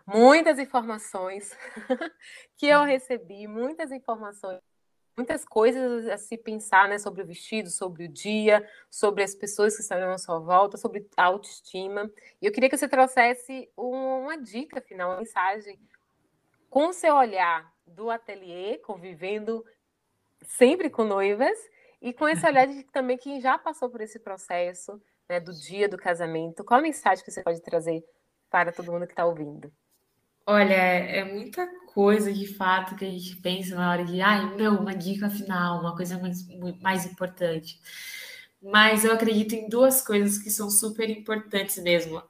[0.06, 1.56] muitas informações
[2.58, 4.60] que eu recebi, muitas informações,
[5.16, 9.76] muitas coisas a se pensar né, sobre o vestido, sobre o dia, sobre as pessoas
[9.76, 12.12] que estão à sua volta, sobre a autoestima.
[12.42, 15.80] E eu queria que você trouxesse uma dica final, uma mensagem
[16.70, 19.64] com o seu olhar do ateliê, convivendo
[20.42, 21.58] sempre com noivas,
[22.04, 25.88] e com esse olhar de também quem já passou por esse processo né, do dia
[25.88, 26.64] do casamento.
[26.64, 28.04] Qual a mensagem que você pode trazer
[28.54, 29.72] para todo mundo que está ouvindo?
[30.46, 34.80] Olha, é muita coisa de fato que a gente pensa na hora de, ai, não,
[34.82, 36.46] uma dica final, uma coisa mais,
[36.80, 37.80] mais importante.
[38.62, 42.22] Mas eu acredito em duas coisas que são super importantes mesmo.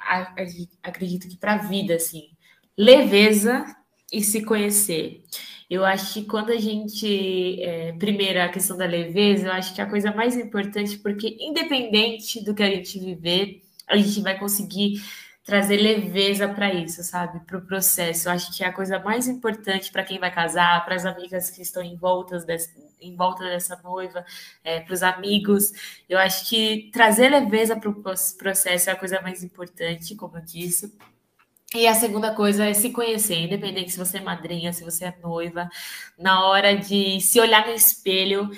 [0.82, 2.30] Acredito que para a vida, assim,
[2.78, 3.66] leveza
[4.12, 5.24] e se conhecer.
[5.70, 7.62] Eu acho que quando a gente.
[7.62, 11.36] É, primeiro, a questão da leveza, eu acho que é a coisa mais importante, porque
[11.40, 15.02] independente do que a gente viver, a gente vai conseguir
[15.44, 17.40] trazer leveza para isso, sabe?
[17.46, 18.28] Para o processo.
[18.28, 21.50] Eu acho que é a coisa mais importante para quem vai casar, para as amigas
[21.50, 24.26] que estão em, voltas desse, em volta dessa noiva,
[24.64, 25.72] é, para os amigos.
[26.08, 28.04] Eu acho que trazer leveza para o
[28.38, 30.96] processo é a coisa mais importante, como eu disse.
[31.76, 35.18] E a segunda coisa é se conhecer, independente se você é madrinha, se você é
[35.24, 35.68] noiva,
[36.18, 38.52] na hora de se olhar no espelho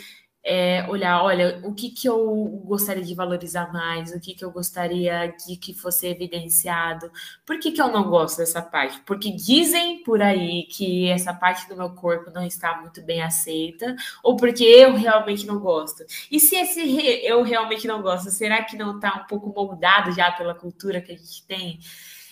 [0.47, 4.51] é, olhar, olha, o que, que eu gostaria de valorizar mais, o que, que eu
[4.51, 7.11] gostaria de que fosse evidenciado,
[7.43, 9.01] por que, que eu não gosto dessa parte?
[9.07, 13.95] Porque dizem por aí que essa parte do meu corpo não está muito bem aceita,
[14.23, 16.05] ou porque eu realmente não gosto.
[16.29, 16.79] E se esse
[17.25, 21.11] eu realmente não gosto, será que não está um pouco moldado já pela cultura que
[21.11, 21.79] a gente tem?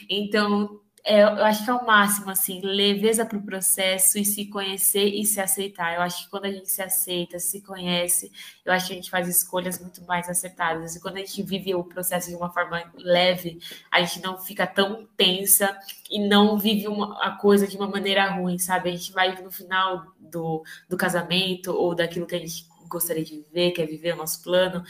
[0.08, 4.46] Então, é, eu acho que é o máximo, assim, leveza para o processo e se
[4.46, 5.96] conhecer e se aceitar.
[5.96, 8.32] Eu acho que quando a gente se aceita, se conhece,
[8.64, 10.96] eu acho que a gente faz escolhas muito mais acertadas.
[10.96, 13.60] E quando a gente vive o processo de uma forma leve,
[13.92, 15.78] a gente não fica tão tensa
[16.10, 18.90] e não vive uma, a coisa de uma maneira ruim, sabe?
[18.90, 23.42] A gente vai no final do, do casamento ou daquilo que a gente gostaria de
[23.42, 24.86] viver, quer viver o nosso plano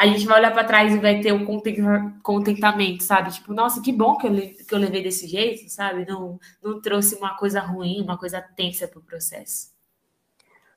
[0.00, 1.44] a gente vai olhar para trás e vai ter um
[2.22, 3.34] contentamento, sabe?
[3.34, 6.06] Tipo, nossa, que bom que eu, que eu levei desse jeito, sabe?
[6.06, 9.74] Não, não trouxe uma coisa ruim, uma coisa tensa para o processo.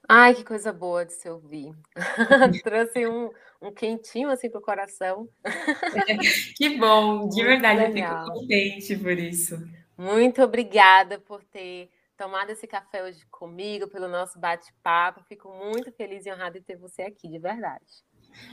[0.10, 1.74] Ai, que coisa boa de se ouvir.
[2.66, 5.30] trouxe um, um quentinho assim para o coração.
[6.58, 9.58] que bom, de verdade, eu fico contente por isso.
[9.98, 15.24] Muito obrigada por ter tomado esse café hoje comigo, pelo nosso bate-papo.
[15.30, 18.04] Fico muito feliz e honrada de ter você aqui, de verdade.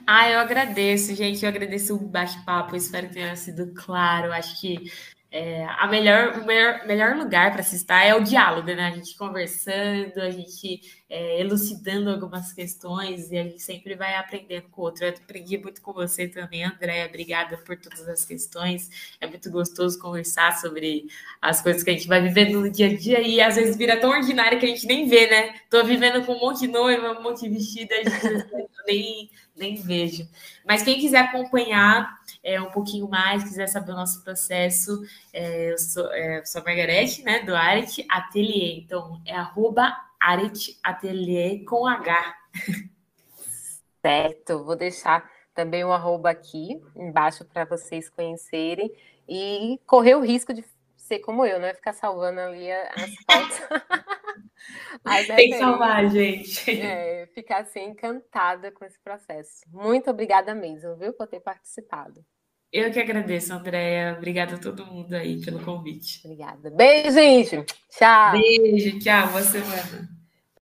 [0.06, 1.42] Ah, eu agradeço, gente.
[1.42, 2.76] Eu agradeço o bate-papo.
[2.76, 4.32] Espero que tenha sido claro.
[4.32, 4.90] Acho que
[5.32, 8.88] é, a melhor, o melhor, melhor lugar para se estar é o diálogo, né?
[8.88, 14.68] A gente conversando, a gente é, elucidando algumas questões e a gente sempre vai aprendendo
[14.70, 15.04] com o outro.
[15.04, 17.06] Eu aprendi muito com você também, Andréia.
[17.06, 19.14] Obrigada por todas as questões.
[19.20, 21.06] É muito gostoso conversar sobre
[21.40, 24.00] as coisas que a gente vai vivendo no dia a dia e às vezes vira
[24.00, 25.60] tão ordinário que a gente nem vê, né?
[25.70, 28.10] Tô vivendo com um monte de noiva, um monte de vestida, a gente
[28.84, 29.30] nem,
[29.60, 30.26] nem vejo.
[30.66, 35.02] Mas quem quiser acompanhar é, um pouquinho mais, quiser saber o nosso processo,
[35.32, 38.78] é, eu, sou, é, sou a Margarete, né, do Aret Atelier.
[38.78, 42.34] Então, é arroba Aret Atelier com H.
[44.00, 48.90] Certo, vou deixar também o arroba aqui embaixo para vocês conhecerem
[49.28, 50.64] e correr o risco de
[50.96, 51.74] ser como eu, né?
[51.74, 53.60] Ficar salvando ali as fotos.
[55.36, 56.70] Tem que salvar, gente.
[56.80, 59.62] É, ficar assim encantada com esse processo.
[59.68, 62.24] Muito obrigada mesmo, viu, por ter participado.
[62.72, 64.14] Eu que agradeço, Andréia.
[64.16, 66.20] Obrigada a todo mundo aí pelo convite.
[66.24, 66.70] Obrigada.
[66.70, 67.64] Beijo, gente.
[67.90, 68.32] Tchau.
[68.32, 69.28] Beijo, tchau.
[69.28, 70.19] Boa semana.